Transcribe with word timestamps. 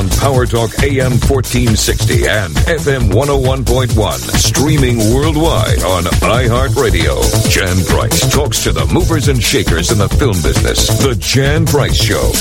on 0.00 0.08
Power 0.08 0.46
Talk 0.46 0.82
AM 0.82 1.12
1460 1.20 2.26
and 2.26 2.54
FM 2.64 3.12
101.1. 3.12 4.18
Streaming 4.34 4.96
worldwide 5.12 5.82
on 5.82 6.04
iHeartRadio. 6.04 7.20
Jan 7.50 7.84
Price 7.84 8.32
talks 8.32 8.62
to 8.64 8.72
the 8.72 8.86
movers 8.86 9.28
and 9.28 9.42
shakers 9.42 9.90
in 9.90 9.98
the 9.98 10.08
film 10.08 10.40
business. 10.40 10.88
The 11.02 11.14
Jan 11.16 11.66
Price 11.66 12.02
Show. 12.02 12.32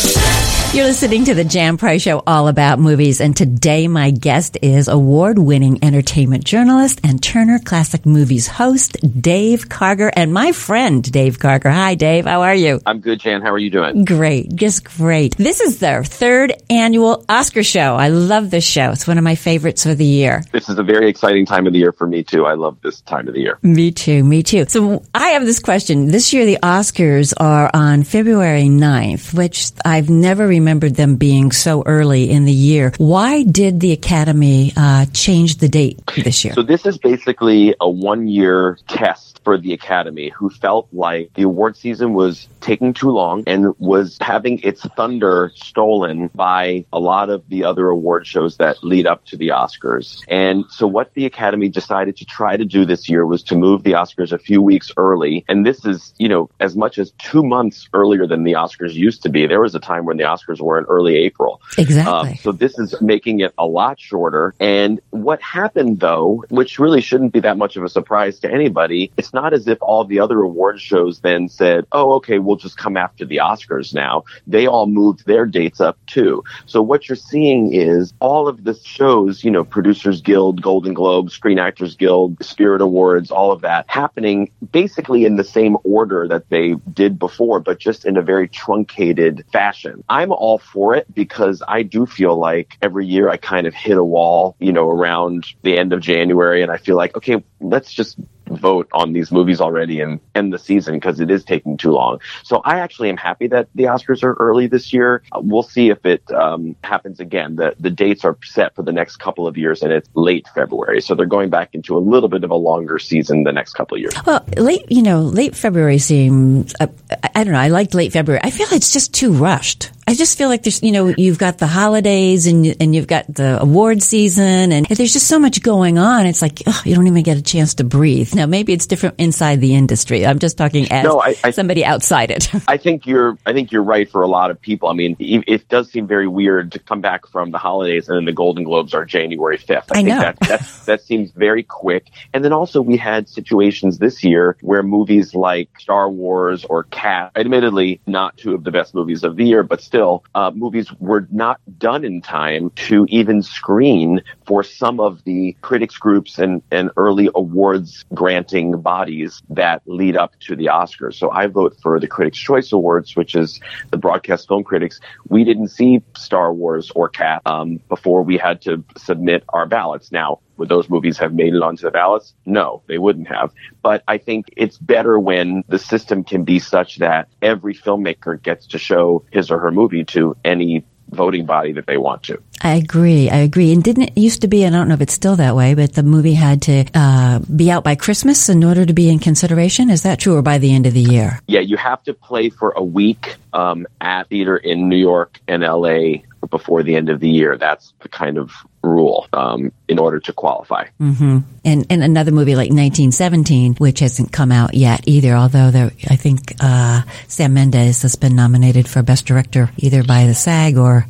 You're 0.71 0.85
listening 0.85 1.25
to 1.25 1.33
the 1.33 1.43
Jan 1.43 1.77
Price 1.77 2.03
Show, 2.03 2.21
all 2.27 2.47
about 2.47 2.79
movies. 2.79 3.19
And 3.19 3.35
today 3.35 3.87
my 3.87 4.11
guest 4.11 4.57
is 4.61 4.87
award 4.87 5.39
winning 5.39 5.83
entertainment 5.83 6.45
journalist 6.45 7.01
and 7.03 7.21
Turner 7.21 7.57
Classic 7.57 8.05
Movies 8.05 8.47
host, 8.47 8.95
Dave 9.19 9.67
Karger, 9.67 10.11
and 10.15 10.31
my 10.31 10.51
friend, 10.51 11.11
Dave 11.11 11.39
Karger. 11.39 11.73
Hi, 11.73 11.95
Dave. 11.95 12.25
How 12.25 12.43
are 12.43 12.53
you? 12.53 12.79
I'm 12.85 12.99
good, 12.99 13.19
Jan. 13.19 13.41
How 13.41 13.51
are 13.51 13.57
you 13.57 13.71
doing? 13.71 14.05
Great. 14.05 14.55
Just 14.55 14.83
great. 14.83 15.35
This 15.37 15.59
is 15.59 15.79
their 15.79 16.03
third 16.03 16.53
annual 16.69 17.25
Oscar 17.27 17.48
show. 17.63 17.95
I 17.95 18.09
love 18.09 18.49
this 18.49 18.63
show. 18.63 18.91
It's 18.91 19.07
one 19.07 19.17
of 19.17 19.23
my 19.23 19.35
favorites 19.35 19.85
of 19.85 19.97
the 19.97 20.05
year. 20.05 20.43
This 20.51 20.69
is 20.69 20.77
a 20.77 20.83
very 20.83 21.09
exciting 21.09 21.45
time 21.45 21.67
of 21.67 21.73
the 21.73 21.79
year 21.79 21.91
for 21.91 22.07
me, 22.07 22.23
too. 22.23 22.45
I 22.45 22.53
love 22.53 22.77
this 22.81 23.01
time 23.01 23.27
of 23.27 23.33
the 23.33 23.41
year. 23.41 23.59
Me 23.61 23.91
too. 23.91 24.23
Me 24.23 24.43
too. 24.43 24.65
So 24.67 25.03
I 25.13 25.29
have 25.29 25.45
this 25.45 25.59
question. 25.59 26.07
This 26.07 26.33
year, 26.33 26.45
the 26.45 26.57
Oscars 26.63 27.33
are 27.37 27.69
on 27.73 28.03
February 28.03 28.63
9th, 28.63 29.33
which 29.33 29.71
I've 29.83 30.09
never 30.09 30.47
remembered 30.47 30.95
them 30.95 31.15
being 31.15 31.51
so 31.51 31.83
early 31.85 32.29
in 32.29 32.45
the 32.45 32.53
year. 32.53 32.93
Why 32.97 33.43
did 33.43 33.79
the 33.79 33.91
Academy 33.91 34.73
uh, 34.75 35.05
change 35.13 35.57
the 35.57 35.69
date 35.69 35.99
this 36.15 36.43
year? 36.45 36.53
So 36.53 36.63
this 36.63 36.85
is 36.85 36.97
basically 36.97 37.75
a 37.79 37.89
one-year 37.89 38.77
test 38.87 39.39
for 39.43 39.57
the 39.57 39.73
Academy, 39.73 40.29
who 40.29 40.49
felt 40.49 40.87
like 40.91 41.33
the 41.33 41.43
award 41.43 41.77
season 41.77 42.13
was 42.13 42.47
taking 42.61 42.93
too 42.93 43.09
long 43.09 43.43
and 43.47 43.73
was 43.79 44.17
having 44.21 44.59
its 44.59 44.81
thunder 44.81 45.51
stolen 45.55 46.27
by 46.35 46.85
a 46.91 46.99
lot 46.99 47.28
of 47.29 47.47
the 47.47 47.63
other 47.63 47.89
award 47.89 48.27
shows 48.27 48.57
that 48.57 48.83
lead 48.83 49.07
up 49.07 49.25
to 49.25 49.37
the 49.37 49.49
Oscars. 49.49 50.23
And 50.27 50.65
so 50.69 50.87
what 50.87 51.13
the 51.13 51.25
Academy 51.25 51.69
decided 51.69 52.17
to 52.17 52.25
try 52.25 52.57
to 52.57 52.65
do 52.65 52.85
this 52.85 53.09
year 53.09 53.25
was 53.25 53.43
to 53.43 53.55
move 53.55 53.83
the 53.83 53.91
Oscars 53.91 54.31
a 54.31 54.37
few 54.37 54.61
weeks 54.61 54.91
early. 54.97 55.45
And 55.47 55.65
this 55.65 55.85
is, 55.85 56.13
you 56.17 56.29
know, 56.29 56.49
as 56.59 56.75
much 56.75 56.97
as 56.97 57.11
two 57.17 57.43
months 57.43 57.87
earlier 57.93 58.27
than 58.27 58.43
the 58.43 58.53
Oscars 58.53 58.93
used 58.93 59.23
to 59.23 59.29
be. 59.29 59.47
There 59.47 59.61
was 59.61 59.75
a 59.75 59.79
time 59.79 60.05
when 60.05 60.17
the 60.17 60.23
Oscars 60.23 60.59
were 60.59 60.77
in 60.77 60.85
early 60.85 61.15
April. 61.15 61.61
Exactly. 61.77 62.31
Um, 62.31 62.35
so 62.37 62.51
this 62.51 62.77
is 62.77 62.99
making 63.01 63.39
it 63.41 63.53
a 63.57 63.65
lot 63.65 63.99
shorter. 63.99 64.53
And 64.59 64.99
what 65.11 65.41
happened 65.41 65.99
though, 65.99 66.43
which 66.49 66.79
really 66.79 67.01
shouldn't 67.01 67.33
be 67.33 67.39
that 67.41 67.57
much 67.57 67.75
of 67.75 67.83
a 67.83 67.89
surprise 67.89 68.39
to 68.39 68.51
anybody, 68.51 69.11
it's 69.17 69.33
not 69.33 69.53
as 69.53 69.67
if 69.67 69.77
all 69.81 70.05
the 70.05 70.19
other 70.19 70.41
award 70.41 70.81
shows 70.81 71.19
then 71.19 71.49
said, 71.49 71.85
oh, 71.91 72.13
okay, 72.13 72.39
we'll 72.39 72.55
just 72.55 72.77
come 72.77 72.97
after 72.97 73.25
the 73.25 73.37
Oscars 73.37 73.93
now. 73.93 74.23
They 74.47 74.67
all 74.67 74.87
moved 74.87 75.25
their 75.25 75.45
dates 75.45 75.79
up 75.79 75.97
too. 76.05 76.43
So 76.65 76.81
what 76.81 77.07
you're 77.07 77.15
seeing 77.19 77.73
is 77.73 78.13
all 78.19 78.47
of 78.47 78.63
the 78.63 78.73
shows, 78.83 79.43
you 79.43 79.51
know, 79.51 79.63
Producers 79.63 80.21
Guild, 80.21 80.61
Golden 80.61 80.93
Globe, 80.93 81.31
Screen 81.31 81.59
Actors 81.59 81.95
Guild, 81.95 82.43
Spirit 82.43 82.81
Awards, 82.81 83.31
all 83.31 83.51
of 83.51 83.61
that 83.61 83.85
happening 83.87 84.51
basically 84.71 85.25
in 85.25 85.35
the 85.35 85.43
same 85.43 85.77
order 85.83 86.27
that 86.27 86.49
they 86.49 86.75
did 86.93 87.19
before, 87.19 87.59
but 87.59 87.79
just 87.79 88.05
in 88.05 88.17
a 88.17 88.21
very 88.21 88.47
truncated 88.47 89.45
fashion. 89.51 90.03
I'm 90.09 90.31
all 90.31 90.57
for 90.57 90.95
it 90.95 91.13
because 91.13 91.61
I 91.67 91.83
do 91.83 92.05
feel 92.05 92.37
like 92.37 92.77
every 92.81 93.05
year 93.05 93.29
I 93.29 93.37
kind 93.37 93.67
of 93.67 93.73
hit 93.73 93.97
a 93.97 94.03
wall, 94.03 94.55
you 94.59 94.71
know, 94.71 94.89
around 94.89 95.45
the 95.63 95.77
end 95.77 95.93
of 95.93 96.01
January 96.01 96.61
and 96.63 96.71
I 96.71 96.77
feel 96.77 96.97
like, 96.97 97.15
okay, 97.17 97.43
let's 97.59 97.91
just 97.91 98.17
vote 98.49 98.87
on 98.93 99.13
these 99.13 99.31
movies 99.31 99.61
already 99.61 100.01
and 100.01 100.19
end 100.35 100.53
the 100.53 100.59
season 100.59 100.95
because 100.95 101.19
it 101.19 101.29
is 101.29 101.43
taking 101.43 101.77
too 101.77 101.91
long. 101.91 102.19
So 102.43 102.61
I 102.63 102.79
actually 102.79 103.09
am 103.09 103.17
happy 103.17 103.47
that 103.47 103.67
the 103.75 103.83
Oscars 103.83 104.23
are 104.23 104.33
early 104.33 104.67
this 104.67 104.93
year. 104.93 105.23
Uh, 105.31 105.41
we'll 105.43 105.63
see 105.63 105.89
if 105.89 106.05
it 106.05 106.29
um, 106.31 106.75
happens 106.83 107.19
again. 107.19 107.55
The 107.55 107.75
the 107.79 107.89
dates 107.89 108.25
are 108.25 108.37
set 108.43 108.75
for 108.75 108.83
the 108.83 108.91
next 108.91 109.17
couple 109.17 109.47
of 109.47 109.57
years 109.57 109.81
and 109.81 109.91
it's 109.91 110.09
late 110.13 110.47
February. 110.53 111.01
So 111.01 111.15
they're 111.15 111.25
going 111.25 111.49
back 111.49 111.69
into 111.73 111.97
a 111.97 111.99
little 111.99 112.29
bit 112.29 112.43
of 112.43 112.51
a 112.51 112.55
longer 112.55 112.99
season 112.99 113.43
the 113.43 113.51
next 113.51 113.73
couple 113.73 113.95
of 113.95 114.01
years. 114.01 114.13
Well, 114.25 114.45
late, 114.57 114.91
you 114.91 115.01
know, 115.01 115.21
late 115.21 115.55
February 115.55 115.97
seems, 115.97 116.73
uh, 116.79 116.87
I 117.35 117.43
don't 117.43 117.53
know, 117.53 117.59
I 117.59 117.69
liked 117.69 117.93
late 117.93 118.13
February. 118.13 118.41
I 118.43 118.51
feel 118.51 118.67
it's 118.71 118.91
just 118.91 119.13
too 119.13 119.31
rushed. 119.31 119.91
I 120.09 120.15
just 120.15 120.39
feel 120.39 120.49
like 120.49 120.63
there's, 120.63 120.81
you 120.81 120.91
know, 120.91 121.13
you've 121.15 121.37
got 121.37 121.59
the 121.59 121.67
holidays 121.67 122.47
and 122.47 122.75
and 122.81 122.95
you've 122.95 123.05
got 123.05 123.31
the 123.31 123.61
award 123.61 124.01
season, 124.01 124.71
and 124.71 124.87
there's 124.87 125.13
just 125.13 125.27
so 125.27 125.37
much 125.37 125.61
going 125.61 125.99
on. 125.99 126.25
It's 126.25 126.41
like 126.41 126.63
ugh, 126.65 126.83
you 126.83 126.95
don't 126.95 127.05
even 127.05 127.21
get 127.21 127.37
a 127.37 127.43
chance 127.43 127.75
to 127.75 127.83
breathe. 127.83 128.33
Now, 128.33 128.47
maybe 128.47 128.73
it's 128.73 128.87
different 128.87 129.19
inside 129.19 129.61
the 129.61 129.75
industry. 129.75 130.25
I'm 130.25 130.39
just 130.39 130.57
talking 130.57 130.91
as 130.91 131.03
No, 131.03 131.21
I- 131.21 131.35
I- 131.43 131.51
somebody 131.51 131.85
outside 131.85 132.31
it. 132.31 132.49
I 132.67 132.77
think 132.77 133.05
you're. 133.05 133.37
I 133.45 133.53
think 133.53 133.71
you're 133.71 133.83
right 133.83 134.09
for 134.09 134.23
a 134.23 134.27
lot 134.27 134.49
of 134.49 134.59
people. 134.59 134.89
I 134.89 134.93
mean, 134.93 135.15
it, 135.19 135.43
it 135.47 135.69
does 135.69 135.91
seem 135.91 136.07
very 136.07 136.27
weird 136.27 136.71
to 136.71 136.79
come 136.79 137.01
back 137.01 137.27
from 137.27 137.51
the 137.51 137.59
holidays 137.59 138.09
and 138.09 138.17
then 138.17 138.25
the 138.25 138.33
Golden 138.33 138.63
Globes 138.63 138.95
are 138.95 139.05
January 139.05 139.57
fifth. 139.57 139.91
I 139.91 139.95
think 139.97 140.07
know. 140.07 140.21
that 140.21 140.39
that's, 140.39 140.85
that 140.87 141.01
seems 141.03 141.29
very 141.31 141.61
quick. 141.61 142.07
And 142.33 142.43
then 142.43 142.51
also 142.53 142.81
we 142.81 142.97
had 142.97 143.29
situations 143.29 143.99
this 143.99 144.23
year 144.23 144.57
where 144.61 144.81
movies 144.81 145.35
like 145.35 145.69
Star 145.79 146.09
Wars 146.09 146.65
or 146.65 146.85
Cat, 146.85 147.31
admittedly 147.35 148.01
not 148.07 148.37
two 148.37 148.55
of 148.55 148.63
the 148.63 148.71
best 148.71 148.95
movies 148.95 149.23
of 149.23 149.35
the 149.35 149.45
year, 149.45 149.61
but 149.61 149.81
still 149.81 149.98
uh, 150.35 150.51
movies 150.53 150.91
were 150.99 151.27
not 151.31 151.59
done 151.77 152.03
in 152.03 152.21
time 152.21 152.71
to 152.87 153.05
even 153.09 153.41
screen 153.43 154.21
for 154.45 154.63
some 154.63 154.99
of 154.99 155.23
the 155.23 155.55
critics 155.61 155.97
groups 155.97 156.39
and 156.39 156.61
and 156.71 156.89
early 156.97 157.29
awards 157.35 158.05
granting 158.13 158.81
bodies 158.81 159.41
that 159.49 159.81
lead 159.85 160.15
up 160.15 160.37
to 160.39 160.55
the 160.55 160.65
Oscars. 160.65 161.15
So 161.15 161.29
I 161.31 161.47
vote 161.47 161.77
for 161.81 161.99
the 161.99 162.07
Critics' 162.07 162.37
Choice 162.37 162.71
Awards, 162.71 163.15
which 163.15 163.35
is 163.35 163.59
the 163.91 163.97
broadcast 163.97 164.47
film 164.47 164.63
critics. 164.63 164.99
We 165.27 165.43
didn't 165.43 165.69
see 165.69 166.01
Star 166.15 166.53
Wars 166.53 166.91
or 166.95 167.09
Cat 167.09 167.41
um, 167.45 167.79
before 167.89 168.23
we 168.23 168.37
had 168.37 168.61
to 168.63 168.83
submit 168.97 169.43
our 169.49 169.65
ballots. 169.65 170.11
Now, 170.11 170.39
would 170.59 170.69
those 170.69 170.89
movies 170.89 171.17
have 171.17 171.33
made 171.33 171.55
it 171.55 171.63
onto 171.63 171.83
the 171.83 171.91
ballots? 171.91 172.33
No, 172.45 172.83
they 172.87 172.97
wouldn't 172.97 173.27
have. 173.27 173.51
But 173.81 174.03
I 174.07 174.17
think 174.17 174.53
it's 174.55 174.77
better 174.77 175.19
when 175.19 175.63
the 175.67 175.79
system 175.79 176.23
can 176.23 176.43
be 176.43 176.59
such 176.59 176.97
that 176.97 177.29
every 177.41 177.73
filmmaker 177.73 178.41
gets 178.41 178.67
to 178.67 178.77
show 178.77 179.25
his 179.31 179.49
or 179.49 179.59
her 179.59 179.71
movie 179.71 180.03
to 180.05 180.35
any 180.43 180.85
voting 181.11 181.45
body 181.45 181.73
that 181.73 181.87
they 181.87 181.97
want 181.97 182.23
to. 182.23 182.41
I 182.61 182.75
agree. 182.75 183.29
I 183.29 183.37
agree. 183.37 183.71
And 183.73 183.83
didn't 183.83 184.03
it 184.03 184.17
used 184.17 184.41
to 184.41 184.47
be? 184.47 184.63
and 184.63 184.75
I 184.75 184.79
don't 184.79 184.89
know 184.89 184.93
if 184.93 185.01
it's 185.01 185.13
still 185.13 185.37
that 185.37 185.55
way, 185.55 185.73
but 185.73 185.93
the 185.93 186.03
movie 186.03 186.33
had 186.33 186.61
to 186.63 186.85
uh, 186.93 187.39
be 187.39 187.71
out 187.71 187.83
by 187.83 187.95
Christmas 187.95 188.49
in 188.49 188.63
order 188.63 188.85
to 188.85 188.93
be 188.93 189.09
in 189.09 189.19
consideration. 189.19 189.89
Is 189.89 190.03
that 190.03 190.19
true, 190.19 190.35
or 190.35 190.41
by 190.41 190.57
the 190.57 190.73
end 190.73 190.85
of 190.85 190.93
the 190.93 191.01
year? 191.01 191.39
Yeah, 191.47 191.61
you 191.61 191.77
have 191.77 192.03
to 192.03 192.13
play 192.13 192.49
for 192.49 192.71
a 192.71 192.83
week 192.83 193.37
um, 193.53 193.87
at 194.01 194.27
theater 194.27 194.57
in 194.57 194.89
New 194.89 194.97
York 194.97 195.39
and 195.47 195.63
LA 195.63 196.23
before 196.49 196.83
the 196.83 196.95
end 196.95 197.09
of 197.09 197.19
the 197.19 197.29
year. 197.29 197.57
That's 197.57 197.93
the 198.01 198.09
kind 198.09 198.37
of 198.37 198.51
rule 198.81 199.27
um, 199.33 199.71
in 199.87 199.99
order 199.99 200.19
to 200.21 200.31
qualify. 200.33 200.85
And 200.99 201.43
and 201.65 202.03
another 202.03 202.31
movie 202.31 202.55
like 202.55 202.69
1917, 202.69 203.75
which 203.75 203.99
hasn't 203.99 204.31
come 204.31 204.51
out 204.51 204.73
yet 204.73 205.01
either. 205.05 205.33
Although 205.35 205.71
there, 205.71 205.91
I 206.09 206.15
think 206.15 206.53
uh, 206.61 207.01
Sam 207.27 207.53
Mendes 207.53 208.01
has 208.03 208.15
been 208.15 208.35
nominated 208.35 208.87
for 208.87 209.03
Best 209.03 209.25
Director 209.25 209.69
either 209.77 210.03
by 210.03 210.25
the 210.27 210.33
SAG 210.33 210.77
or 210.77 211.05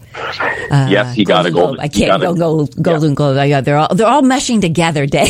uh, 0.71 0.87
yes, 0.89 1.15
he 1.15 1.23
got 1.25 1.45
a 1.45 1.51
Globe. 1.51 1.65
golden. 1.77 1.79
I 1.81 1.87
can't 1.87 2.21
go 2.21 2.31
a- 2.31 2.35
gold, 2.37 2.81
Golden 2.81 3.13
Globe. 3.13 3.47
Yeah, 3.47 3.61
they're 3.61 3.77
all 3.77 3.93
they're 3.93 4.07
all 4.07 4.21
meshing 4.23 4.61
together, 4.61 5.05
Dave. 5.07 5.29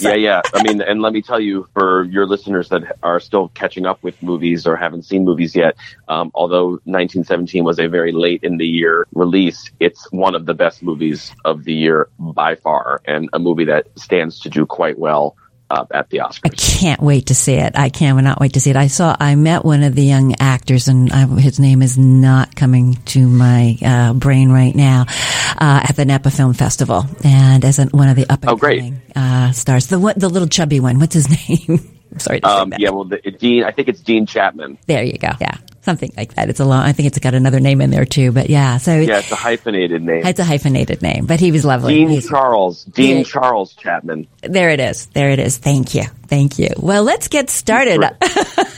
Yeah, 0.00 0.14
yeah. 0.14 0.42
I 0.54 0.62
mean, 0.62 0.80
and 0.80 1.02
let 1.02 1.12
me 1.12 1.22
tell 1.22 1.40
you, 1.40 1.68
for 1.72 2.04
your 2.04 2.26
listeners 2.26 2.68
that 2.68 2.96
are 3.02 3.18
still 3.20 3.48
catching 3.48 3.86
up 3.86 4.02
with 4.02 4.20
movies 4.22 4.66
or 4.66 4.76
haven't 4.76 5.02
seen 5.04 5.24
movies 5.24 5.56
yet, 5.56 5.76
um, 6.08 6.30
although 6.34 6.70
1917 6.84 7.64
was 7.64 7.78
a 7.78 7.88
very 7.88 8.12
late 8.12 8.42
in 8.44 8.58
the 8.58 8.66
year 8.66 9.06
release, 9.14 9.70
it's 9.80 10.10
one 10.12 10.34
of 10.34 10.46
the 10.46 10.54
best 10.54 10.82
movies 10.82 11.34
of 11.44 11.64
the 11.64 11.74
year 11.74 12.08
by 12.18 12.54
far, 12.54 13.00
and 13.06 13.28
a 13.32 13.38
movie 13.38 13.64
that 13.64 13.86
stands 13.98 14.38
to 14.40 14.48
do 14.48 14.64
quite 14.64 14.98
well 14.98 15.36
uh, 15.70 15.84
at 15.90 16.10
the 16.10 16.18
Oscars. 16.18 16.40
I 16.44 16.48
can't 16.50 17.00
wait 17.02 17.26
to 17.26 17.34
see 17.34 17.54
it. 17.54 17.76
I 17.76 17.88
cannot 17.90 18.40
wait 18.40 18.54
to 18.54 18.60
see 18.60 18.70
it. 18.70 18.76
I 18.76 18.86
saw, 18.86 19.14
I 19.18 19.34
met 19.34 19.64
one 19.64 19.82
of 19.82 19.94
the 19.94 20.02
young 20.04 20.34
actors, 20.40 20.88
and 20.88 21.12
I, 21.12 21.26
his 21.26 21.58
name 21.60 21.82
is 21.82 21.96
not 21.98 22.54
coming 22.56 22.94
to 23.06 23.26
my 23.26 23.76
uh, 23.84 24.12
brain 24.14 24.50
right 24.50 24.74
now, 24.74 25.06
uh, 25.58 25.80
at 25.88 25.96
the 25.96 26.04
Napa 26.04 26.30
Film 26.30 26.54
Festival, 26.54 27.04
and 27.24 27.64
as 27.64 27.78
an, 27.78 27.88
one 27.90 28.08
of 28.08 28.16
the 28.16 28.28
up 28.30 28.42
and 28.42 28.50
Oh, 28.50 28.56
coming 28.56 29.00
uh, 29.16 29.52
stars, 29.52 29.86
the 29.88 29.98
one, 29.98 30.14
the 30.16 30.28
little 30.28 30.48
chubby 30.48 30.80
one. 30.80 30.98
What's 30.98 31.14
his 31.14 31.28
name? 31.48 31.80
I'm 32.10 32.18
sorry 32.20 32.40
to 32.40 32.48
say 32.48 32.54
Um, 32.54 32.70
that. 32.70 32.80
yeah, 32.80 32.90
well, 32.90 33.04
the, 33.04 33.18
Dean, 33.18 33.64
I 33.64 33.70
think 33.70 33.88
it's 33.88 34.00
Dean 34.00 34.24
Chapman. 34.26 34.78
There 34.86 35.02
you 35.04 35.18
go. 35.18 35.32
Yeah, 35.40 35.58
something 35.82 36.12
like 36.16 36.34
that. 36.34 36.48
It's 36.50 36.60
a 36.60 36.64
long. 36.64 36.80
I 36.82 36.92
think 36.92 37.08
it's 37.08 37.18
got 37.18 37.34
another 37.34 37.60
name 37.60 37.80
in 37.80 37.90
there 37.90 38.04
too. 38.04 38.32
But 38.32 38.50
yeah, 38.50 38.78
so 38.78 38.94
Yeah, 38.98 39.18
it's 39.18 39.30
a 39.32 39.36
hyphenated 39.36 40.02
name. 40.02 40.26
it's 40.26 40.40
a 40.40 40.44
hyphenated 40.44 41.02
name. 41.02 41.26
But 41.26 41.40
he 41.40 41.52
was 41.52 41.64
lovely. 41.64 41.94
Dean 41.94 42.08
He's- 42.08 42.28
Charles. 42.28 42.84
Dean 42.84 43.18
Yeah. 43.18 43.22
Charles 43.24 43.74
Chapman. 43.74 44.26
There 44.42 44.70
it 44.70 44.80
is. 44.80 45.06
There 45.06 45.30
it 45.30 45.38
is. 45.38 45.58
Thank 45.58 45.94
you. 45.94 46.04
Thank 46.26 46.58
you. 46.58 46.68
Well, 46.78 47.04
let's 47.04 47.28
get 47.28 47.48
started. 47.50 48.02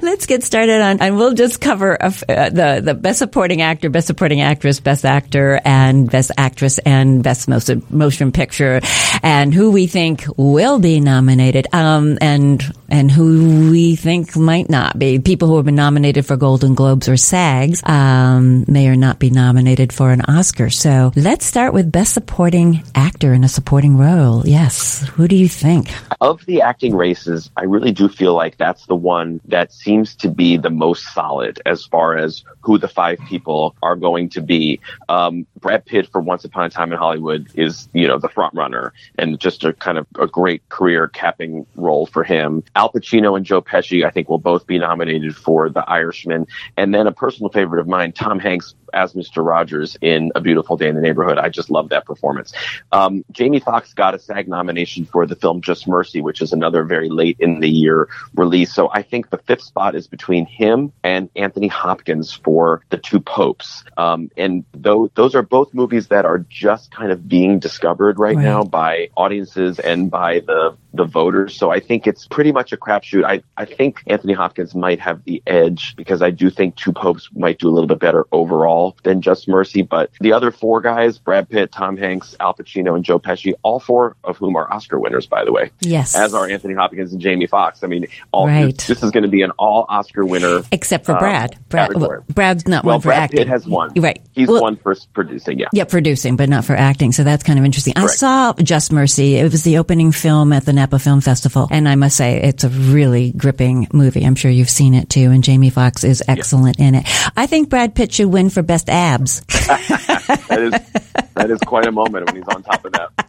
Let's 0.00 0.26
get 0.26 0.44
started 0.44 0.80
on, 0.80 1.00
and 1.00 1.16
we'll 1.16 1.34
just 1.34 1.60
cover 1.60 1.94
a, 1.94 2.06
uh, 2.06 2.50
the 2.50 2.80
the 2.84 2.94
best 2.94 3.18
supporting 3.18 3.62
actor, 3.62 3.90
best 3.90 4.06
supporting 4.06 4.40
actress, 4.40 4.80
best 4.80 5.04
actor, 5.04 5.60
and 5.64 6.10
best 6.10 6.30
actress, 6.36 6.78
and 6.78 7.22
best 7.22 7.48
motion, 7.48 7.82
motion 7.90 8.32
picture, 8.32 8.80
and 9.22 9.52
who 9.52 9.70
we 9.70 9.86
think 9.86 10.24
will 10.36 10.78
be 10.78 11.00
nominated, 11.00 11.66
um, 11.72 12.18
and 12.20 12.62
and 12.88 13.10
who 13.10 13.70
we 13.70 13.96
think 13.96 14.36
might 14.36 14.70
not 14.70 14.98
be. 14.98 15.18
People 15.18 15.48
who 15.48 15.56
have 15.56 15.66
been 15.66 15.74
nominated 15.74 16.24
for 16.26 16.36
Golden 16.36 16.74
Globes 16.74 17.08
or 17.08 17.16
SAGs 17.16 17.82
um, 17.86 18.64
may 18.66 18.88
or 18.88 18.96
not 18.96 19.18
be 19.18 19.30
nominated 19.30 19.92
for 19.92 20.10
an 20.10 20.22
Oscar. 20.22 20.70
So 20.70 21.12
let's 21.16 21.44
start 21.44 21.74
with 21.74 21.92
best 21.92 22.14
supporting 22.14 22.82
actor 22.94 23.34
in 23.34 23.44
a 23.44 23.48
supporting 23.48 23.96
role. 23.96 24.46
Yes, 24.46 25.06
who 25.08 25.28
do 25.28 25.36
you 25.36 25.48
think? 25.48 25.90
Of 26.20 26.44
the 26.46 26.62
acting 26.62 26.94
races, 26.94 27.50
I 27.56 27.64
really 27.64 27.92
do 27.92 28.08
feel 28.08 28.34
like 28.34 28.56
that's 28.56 28.86
the 28.86 28.94
one 28.94 29.40
that 29.46 29.72
seems 29.88 30.14
to 30.14 30.28
be 30.28 30.58
the 30.58 30.68
most 30.68 31.14
solid 31.14 31.62
as 31.64 31.86
far 31.86 32.18
as 32.18 32.44
who 32.68 32.76
the 32.76 32.86
five 32.86 33.18
people 33.26 33.74
are 33.82 33.96
going 33.96 34.28
to 34.28 34.42
be. 34.42 34.78
Um, 35.08 35.46
Brad 35.58 35.86
Pitt 35.86 36.06
for 36.12 36.20
Once 36.20 36.44
Upon 36.44 36.66
a 36.66 36.68
Time 36.68 36.92
in 36.92 36.98
Hollywood 36.98 37.48
is, 37.54 37.88
you 37.94 38.06
know, 38.06 38.18
the 38.18 38.28
front 38.28 38.52
runner 38.52 38.92
and 39.18 39.40
just 39.40 39.64
a 39.64 39.72
kind 39.72 39.96
of 39.96 40.06
a 40.20 40.26
great 40.26 40.68
career 40.68 41.08
capping 41.08 41.64
role 41.76 42.04
for 42.04 42.24
him. 42.24 42.62
Al 42.76 42.92
Pacino 42.92 43.38
and 43.38 43.46
Joe 43.46 43.62
Pesci, 43.62 44.04
I 44.04 44.10
think, 44.10 44.28
will 44.28 44.38
both 44.38 44.66
be 44.66 44.78
nominated 44.78 45.34
for 45.34 45.70
The 45.70 45.80
Irishman. 45.88 46.46
And 46.76 46.94
then 46.94 47.06
a 47.06 47.12
personal 47.12 47.50
favorite 47.50 47.80
of 47.80 47.88
mine, 47.88 48.12
Tom 48.12 48.38
Hanks 48.38 48.74
as 48.92 49.14
Mr. 49.14 49.44
Rogers 49.44 49.96
in 50.00 50.32
A 50.34 50.40
Beautiful 50.40 50.76
Day 50.76 50.88
in 50.88 50.94
the 50.94 51.00
Neighborhood. 51.00 51.38
I 51.38 51.48
just 51.48 51.70
love 51.70 51.88
that 51.90 52.04
performance. 52.04 52.52
Um, 52.92 53.24
Jamie 53.32 53.60
Foxx 53.60 53.94
got 53.94 54.14
a 54.14 54.18
SAG 54.18 54.48
nomination 54.48 55.04
for 55.04 55.26
the 55.26 55.36
film 55.36 55.60
Just 55.60 55.88
Mercy, 55.88 56.20
which 56.20 56.42
is 56.42 56.52
another 56.52 56.84
very 56.84 57.08
late 57.08 57.36
in 57.38 57.60
the 57.60 57.68
year 57.68 58.08
release. 58.34 58.74
So 58.74 58.90
I 58.92 59.02
think 59.02 59.30
the 59.30 59.38
fifth 59.38 59.62
spot 59.62 59.94
is 59.94 60.06
between 60.06 60.46
him 60.46 60.92
and 61.02 61.30
Anthony 61.36 61.68
Hopkins 61.68 62.32
for 62.32 62.57
The 62.90 62.98
Two 62.98 63.20
Popes. 63.20 63.84
Um, 63.96 64.30
and 64.36 64.64
those, 64.72 65.10
those 65.14 65.34
are 65.34 65.42
both 65.42 65.74
movies 65.74 66.08
that 66.08 66.24
are 66.24 66.38
just 66.38 66.90
kind 66.90 67.12
of 67.12 67.28
being 67.28 67.58
discovered 67.58 68.18
right, 68.18 68.36
right. 68.36 68.42
now 68.42 68.62
by 68.62 69.10
audiences 69.16 69.78
and 69.78 70.10
by 70.10 70.40
the 70.40 70.76
the 70.98 71.04
voters. 71.04 71.56
So 71.56 71.70
I 71.70 71.80
think 71.80 72.06
it's 72.06 72.26
pretty 72.26 72.52
much 72.52 72.72
a 72.72 72.76
crapshoot. 72.76 73.24
I, 73.24 73.42
I 73.56 73.64
think 73.64 74.02
Anthony 74.06 74.32
Hopkins 74.32 74.74
might 74.74 75.00
have 75.00 75.24
the 75.24 75.42
edge 75.46 75.94
because 75.96 76.22
I 76.22 76.30
do 76.30 76.50
think 76.50 76.76
Two 76.76 76.92
Popes 76.92 77.28
might 77.34 77.58
do 77.58 77.68
a 77.68 77.70
little 77.70 77.86
bit 77.86 77.98
better 77.98 78.26
overall 78.32 78.96
than 79.02 79.22
Just 79.22 79.48
Mercy. 79.48 79.82
But 79.82 80.10
the 80.20 80.32
other 80.32 80.50
four 80.50 80.80
guys, 80.80 81.18
Brad 81.18 81.48
Pitt, 81.48 81.72
Tom 81.72 81.96
Hanks, 81.96 82.36
Al 82.40 82.54
Pacino, 82.54 82.94
and 82.94 83.04
Joe 83.04 83.18
Pesci, 83.18 83.54
all 83.62 83.80
four 83.80 84.16
of 84.24 84.36
whom 84.36 84.56
are 84.56 84.70
Oscar 84.72 84.98
winners, 84.98 85.26
by 85.26 85.44
the 85.44 85.52
way. 85.52 85.70
Yes. 85.80 86.14
As 86.14 86.34
are 86.34 86.48
Anthony 86.48 86.74
Hopkins 86.74 87.12
and 87.12 87.20
Jamie 87.20 87.46
Foxx. 87.46 87.84
I 87.84 87.86
mean, 87.86 88.06
all 88.32 88.46
right. 88.46 88.76
this, 88.76 88.86
this 88.86 89.02
is 89.02 89.10
going 89.10 89.22
to 89.22 89.30
be 89.30 89.42
an 89.42 89.52
all 89.52 89.86
Oscar 89.88 90.24
winner. 90.24 90.62
Except 90.72 91.06
for 91.06 91.16
Brad. 91.18 91.54
Um, 91.54 91.62
Brad 91.68 91.94
well, 91.94 92.24
Brad's 92.38 92.68
not 92.68 92.84
well, 92.84 92.94
one 92.94 93.00
for 93.00 93.08
Brad 93.08 93.22
acting. 93.24 93.38
Pitt 93.38 93.48
has 93.48 93.66
won. 93.66 93.90
Right. 93.96 94.24
He's 94.32 94.46
well, 94.46 94.62
one 94.62 94.76
for 94.76 94.94
producing, 95.12 95.58
yeah. 95.58 95.66
Yeah, 95.72 95.82
producing, 95.82 96.36
but 96.36 96.48
not 96.48 96.64
for 96.64 96.76
acting. 96.76 97.10
So 97.10 97.24
that's 97.24 97.42
kind 97.42 97.58
of 97.58 97.64
interesting. 97.64 97.94
Correct. 97.94 98.12
I 98.12 98.14
saw 98.14 98.52
Just 98.52 98.92
Mercy. 98.92 99.34
It 99.34 99.50
was 99.50 99.64
the 99.64 99.78
opening 99.78 100.12
film 100.12 100.52
at 100.52 100.64
the 100.64 100.72
Napa 100.72 101.00
Film 101.00 101.20
Festival. 101.20 101.66
And 101.68 101.88
I 101.88 101.96
must 101.96 102.16
say, 102.16 102.40
it's 102.40 102.62
a 102.62 102.68
really 102.68 103.32
gripping 103.32 103.88
movie. 103.92 104.24
I'm 104.24 104.36
sure 104.36 104.52
you've 104.52 104.70
seen 104.70 104.94
it 104.94 105.10
too. 105.10 105.32
And 105.32 105.42
Jamie 105.42 105.70
Foxx 105.70 106.04
is 106.04 106.22
excellent 106.28 106.78
yeah. 106.78 106.86
in 106.86 106.94
it. 106.94 107.32
I 107.36 107.46
think 107.46 107.70
Brad 107.70 107.96
Pitt 107.96 108.12
should 108.12 108.28
win 108.28 108.50
for 108.50 108.62
best 108.62 108.88
abs. 108.88 109.40
that 109.48 110.58
is 110.60 111.24
that 111.34 111.50
is 111.50 111.58
quite 111.66 111.86
a 111.86 111.92
moment 111.92 112.26
when 112.26 112.36
he's 112.36 112.54
on 112.54 112.62
top 112.62 112.84
of 112.84 112.92
that 112.92 113.28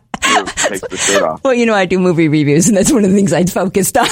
takes 0.70 0.82
the 0.82 0.98
shirt 0.98 1.24
off. 1.24 1.44
Well, 1.44 1.54
you 1.54 1.66
know, 1.66 1.74
I 1.74 1.86
do 1.86 2.00
movie 2.00 2.28
reviews, 2.28 2.68
and 2.68 2.78
that's 2.78 2.92
one 2.92 3.04
of 3.04 3.10
the 3.10 3.16
things 3.16 3.34
I'd 3.34 3.52
focused 3.52 3.98
on 3.98 4.08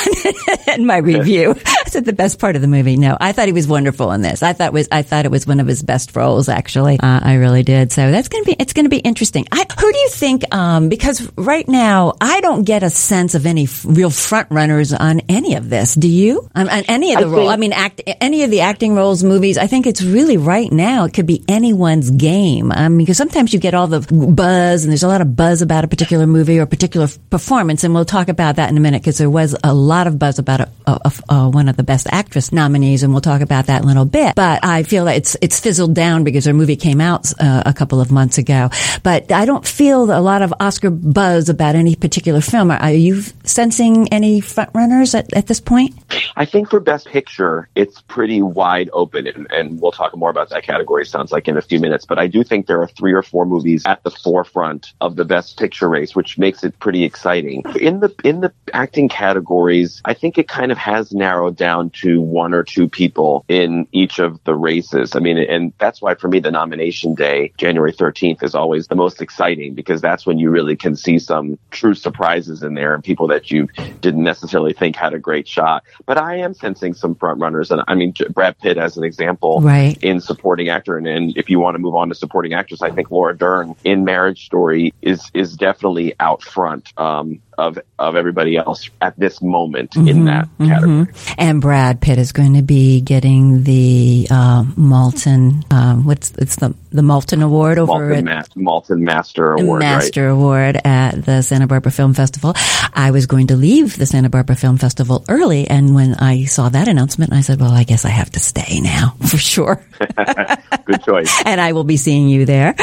in 0.73 0.85
my 0.85 0.97
review. 0.97 1.55
I 1.87 1.89
said 1.89 2.03
the 2.03 2.11
best 2.11 2.37
part 2.37 2.57
of 2.57 2.61
the 2.61 2.67
movie. 2.67 2.97
No, 2.97 3.15
I 3.17 3.31
thought 3.31 3.45
he 3.45 3.53
was 3.53 3.65
wonderful 3.65 4.11
in 4.11 4.21
this. 4.21 4.43
I 4.43 4.51
thought 4.51 4.73
was 4.73 4.89
I 4.91 5.03
thought 5.03 5.23
it 5.23 5.31
was 5.31 5.47
one 5.47 5.61
of 5.61 5.67
his 5.67 5.81
best 5.81 6.13
roles. 6.17 6.49
Actually, 6.49 6.99
uh, 6.99 7.21
I 7.23 7.35
really 7.35 7.63
did. 7.63 7.93
So 7.93 8.11
that's 8.11 8.27
gonna 8.27 8.43
be 8.43 8.57
it's 8.59 8.73
gonna 8.73 8.89
be 8.89 8.97
interesting. 8.97 9.45
I, 9.53 9.65
who 9.79 9.93
do 9.93 9.97
you 9.97 10.09
think? 10.09 10.53
Um, 10.53 10.89
because 10.89 11.31
right 11.37 11.65
now 11.65 12.15
I 12.19 12.41
don't 12.41 12.63
get 12.63 12.83
a 12.83 12.89
sense 12.89 13.35
of 13.35 13.45
any 13.45 13.63
f- 13.63 13.85
real 13.87 14.09
front 14.09 14.51
runners 14.51 14.91
on 14.91 15.21
any 15.29 15.55
of 15.55 15.69
this. 15.69 15.95
Do 15.95 16.09
you? 16.09 16.49
On, 16.55 16.67
on 16.67 16.83
any 16.89 17.13
of 17.13 17.21
the 17.21 17.29
roles? 17.29 17.49
I 17.49 17.55
mean, 17.55 17.71
act 17.71 18.01
any 18.19 18.43
of 18.43 18.51
the 18.51 18.59
acting 18.59 18.93
roles, 18.93 19.23
movies. 19.23 19.57
I 19.57 19.67
think 19.67 19.87
it's 19.87 20.03
really 20.03 20.35
right 20.35 20.69
now. 20.69 21.05
It 21.05 21.13
could 21.13 21.25
be 21.25 21.45
anyone's 21.47 22.11
game. 22.11 22.73
Um, 22.73 22.97
because 22.97 23.15
sometimes 23.15 23.53
you 23.53 23.61
get 23.61 23.73
all 23.73 23.87
the 23.87 24.01
buzz, 24.01 24.83
and 24.83 24.91
there's 24.91 25.03
a 25.03 25.07
lot 25.07 25.21
of 25.21 25.37
buzz 25.37 25.61
about 25.61 25.85
a 25.85 25.87
particular 25.87 26.27
movie 26.27 26.59
or 26.59 26.63
a 26.63 26.67
particular 26.67 27.07
performance, 27.29 27.85
and 27.85 27.93
we'll 27.93 28.03
talk 28.03 28.27
about 28.27 28.57
that 28.57 28.69
in 28.69 28.75
a 28.75 28.81
minute 28.81 29.01
because 29.01 29.19
there 29.19 29.29
was 29.29 29.55
a 29.63 29.73
lot 29.73 30.05
of 30.05 30.19
buzz 30.19 30.37
about 30.37 30.59
a, 30.59 30.69
a, 30.85 31.11
a, 31.29 31.49
one 31.49 31.69
of 31.69 31.76
the 31.77 31.83
best 31.83 32.07
actress 32.11 32.51
nominees, 32.51 33.03
and 33.03 33.13
we'll 33.13 33.21
talk 33.21 33.41
about 33.41 33.67
that 33.67 33.79
in 33.79 33.85
a 33.85 33.87
little 33.87 34.05
bit. 34.05 34.35
But 34.35 34.65
I 34.65 34.83
feel 34.83 35.05
that 35.05 35.15
it's 35.15 35.37
it's 35.41 35.59
fizzled 35.59 35.95
down 35.95 36.23
because 36.23 36.45
her 36.45 36.53
movie 36.53 36.75
came 36.75 36.99
out 36.99 37.31
uh, 37.39 37.63
a 37.65 37.73
couple 37.73 38.01
of 38.01 38.11
months 38.11 38.37
ago. 38.37 38.69
But 39.03 39.31
I 39.31 39.45
don't 39.45 39.65
feel 39.65 40.03
a 40.03 40.19
lot 40.19 40.41
of 40.41 40.53
Oscar 40.59 40.89
buzz 40.89 41.49
about 41.49 41.75
any 41.75 41.95
particular 41.95 42.41
film. 42.41 42.71
Are, 42.71 42.77
are 42.77 42.91
you 42.91 43.21
sensing 43.43 44.11
any 44.11 44.41
front 44.41 44.71
runners 44.73 45.15
at, 45.15 45.33
at 45.33 45.47
this 45.47 45.59
point? 45.59 45.95
I 46.35 46.45
think 46.45 46.69
for 46.69 46.79
Best 46.79 47.07
Picture, 47.07 47.69
it's 47.75 48.01
pretty 48.01 48.41
wide 48.41 48.89
open, 48.93 49.27
and, 49.27 49.47
and 49.51 49.81
we'll 49.81 49.91
talk 49.91 50.15
more 50.17 50.29
about 50.29 50.49
that 50.49 50.63
category. 50.63 51.05
Sounds 51.05 51.31
like 51.31 51.47
in 51.47 51.57
a 51.57 51.61
few 51.61 51.79
minutes, 51.79 52.05
but 52.05 52.17
I 52.17 52.27
do 52.27 52.43
think 52.43 52.67
there 52.67 52.81
are 52.81 52.87
three 52.87 53.13
or 53.13 53.21
four 53.21 53.45
movies 53.45 53.83
at 53.85 54.03
the 54.03 54.11
forefront 54.11 54.93
of 55.01 55.15
the 55.15 55.25
Best 55.25 55.59
Picture 55.59 55.89
race, 55.89 56.15
which 56.15 56.37
makes 56.37 56.63
it 56.63 56.77
pretty 56.79 57.03
exciting. 57.03 57.63
In 57.79 57.99
the 57.99 58.13
in 58.23 58.41
the 58.41 58.51
acting 58.73 59.09
categories, 59.09 60.01
I 60.05 60.13
think 60.13 60.37
it 60.37 60.47
kind 60.47 60.71
of 60.71 60.77
has 60.77 61.11
narrowed 61.11 61.55
down 61.55 61.66
to 61.91 62.21
one 62.21 62.53
or 62.53 62.63
two 62.63 62.87
people 62.87 63.45
in 63.47 63.87
each 63.91 64.19
of 64.19 64.43
the 64.43 64.55
races. 64.55 65.15
I 65.15 65.19
mean, 65.19 65.37
and 65.37 65.73
that's 65.77 66.01
why 66.01 66.15
for 66.15 66.27
me 66.27 66.39
the 66.39 66.51
nomination 66.51 67.15
day, 67.15 67.53
January 67.57 67.93
13th, 67.93 68.43
is 68.43 68.55
always 68.55 68.87
the 68.87 68.95
most 68.95 69.21
exciting 69.21 69.73
because 69.73 70.01
that's 70.01 70.25
when 70.25 70.39
you 70.39 70.49
really 70.49 70.75
can 70.75 70.95
see 70.95 71.19
some 71.19 71.57
true 71.71 71.93
surprises 71.93 72.63
in 72.63 72.73
there 72.73 72.93
and 72.93 73.03
people 73.03 73.27
that 73.27 73.51
you 73.51 73.67
didn't 74.01 74.23
necessarily 74.23 74.73
think 74.73 74.95
had 74.95 75.13
a 75.13 75.19
great 75.19 75.47
shot. 75.47 75.83
But 76.05 76.17
I 76.17 76.37
am 76.37 76.53
sensing 76.53 76.93
some 76.93 77.15
front 77.15 77.39
runners, 77.39 77.71
and 77.71 77.81
I 77.87 77.95
mean 77.95 78.13
Brad 78.29 78.57
Pitt 78.59 78.77
as 78.77 78.97
an 78.97 79.03
example 79.03 79.61
right. 79.61 79.97
in 80.01 80.21
supporting 80.21 80.69
actor, 80.69 80.97
and, 80.97 81.07
and 81.07 81.37
if 81.37 81.49
you 81.49 81.59
want 81.59 81.75
to 81.75 81.79
move 81.79 81.95
on 81.95 82.09
to 82.09 82.15
supporting 82.15 82.53
actress, 82.53 82.81
I 82.81 82.91
think 82.91 83.11
Laura 83.11 83.37
Dern 83.37 83.75
in 83.83 84.05
Marriage 84.05 84.45
Story 84.45 84.93
is 85.01 85.29
is 85.33 85.55
definitely 85.55 86.13
out 86.19 86.41
front 86.41 86.93
um, 86.97 87.41
of 87.57 87.79
of 87.97 88.15
everybody 88.15 88.55
else 88.55 88.89
at 89.01 89.17
this 89.17 89.41
moment 89.41 89.91
mm-hmm, 89.91 90.07
in 90.07 90.25
that 90.25 90.47
category. 90.59 91.05
Mm-hmm. 91.05 91.33
And 91.37 91.61
Brad 91.61 92.01
Pitt 92.01 92.19
is 92.19 92.31
going 92.31 92.53
to 92.53 92.61
be 92.61 93.01
getting 93.01 93.63
the 93.63 94.27
uh, 94.29 94.63
Maltin. 94.63 95.71
Um, 95.73 96.05
what's 96.05 96.31
it's 96.31 96.57
the 96.57 96.75
the 96.91 97.01
Maltin 97.01 97.43
Award 97.43 97.79
over 97.79 97.93
Maltin, 97.93 98.29
at 98.29 98.55
Ma- 98.55 98.79
Maltin 98.79 98.99
Master 98.99 99.53
Award. 99.53 99.79
Master 99.79 100.27
right? 100.27 100.33
Award 100.33 100.81
at 100.83 101.25
the 101.25 101.41
Santa 101.41 101.67
Barbara 101.67 101.91
Film 101.91 102.13
Festival. 102.13 102.53
I 102.93 103.11
was 103.11 103.25
going 103.25 103.47
to 103.47 103.55
leave 103.55 103.97
the 103.97 104.05
Santa 104.05 104.29
Barbara 104.29 104.55
Film 104.55 104.77
Festival 104.77 105.25
early, 105.27 105.67
and 105.67 105.95
when 105.95 106.13
I 106.15 106.45
saw 106.45 106.69
that 106.69 106.87
announcement, 106.87 107.33
I 107.33 107.41
said, 107.41 107.59
"Well, 107.59 107.71
I 107.71 107.83
guess 107.83 108.05
I 108.05 108.09
have 108.09 108.29
to 108.31 108.39
stay 108.39 108.81
now 108.81 109.15
for 109.27 109.37
sure." 109.37 109.83
Good 110.87 111.03
choice. 111.03 111.41
and 111.45 111.59
I 111.59 111.73
will 111.73 111.83
be 111.83 111.97
seeing 111.97 112.29
you 112.29 112.45
there. 112.45 112.75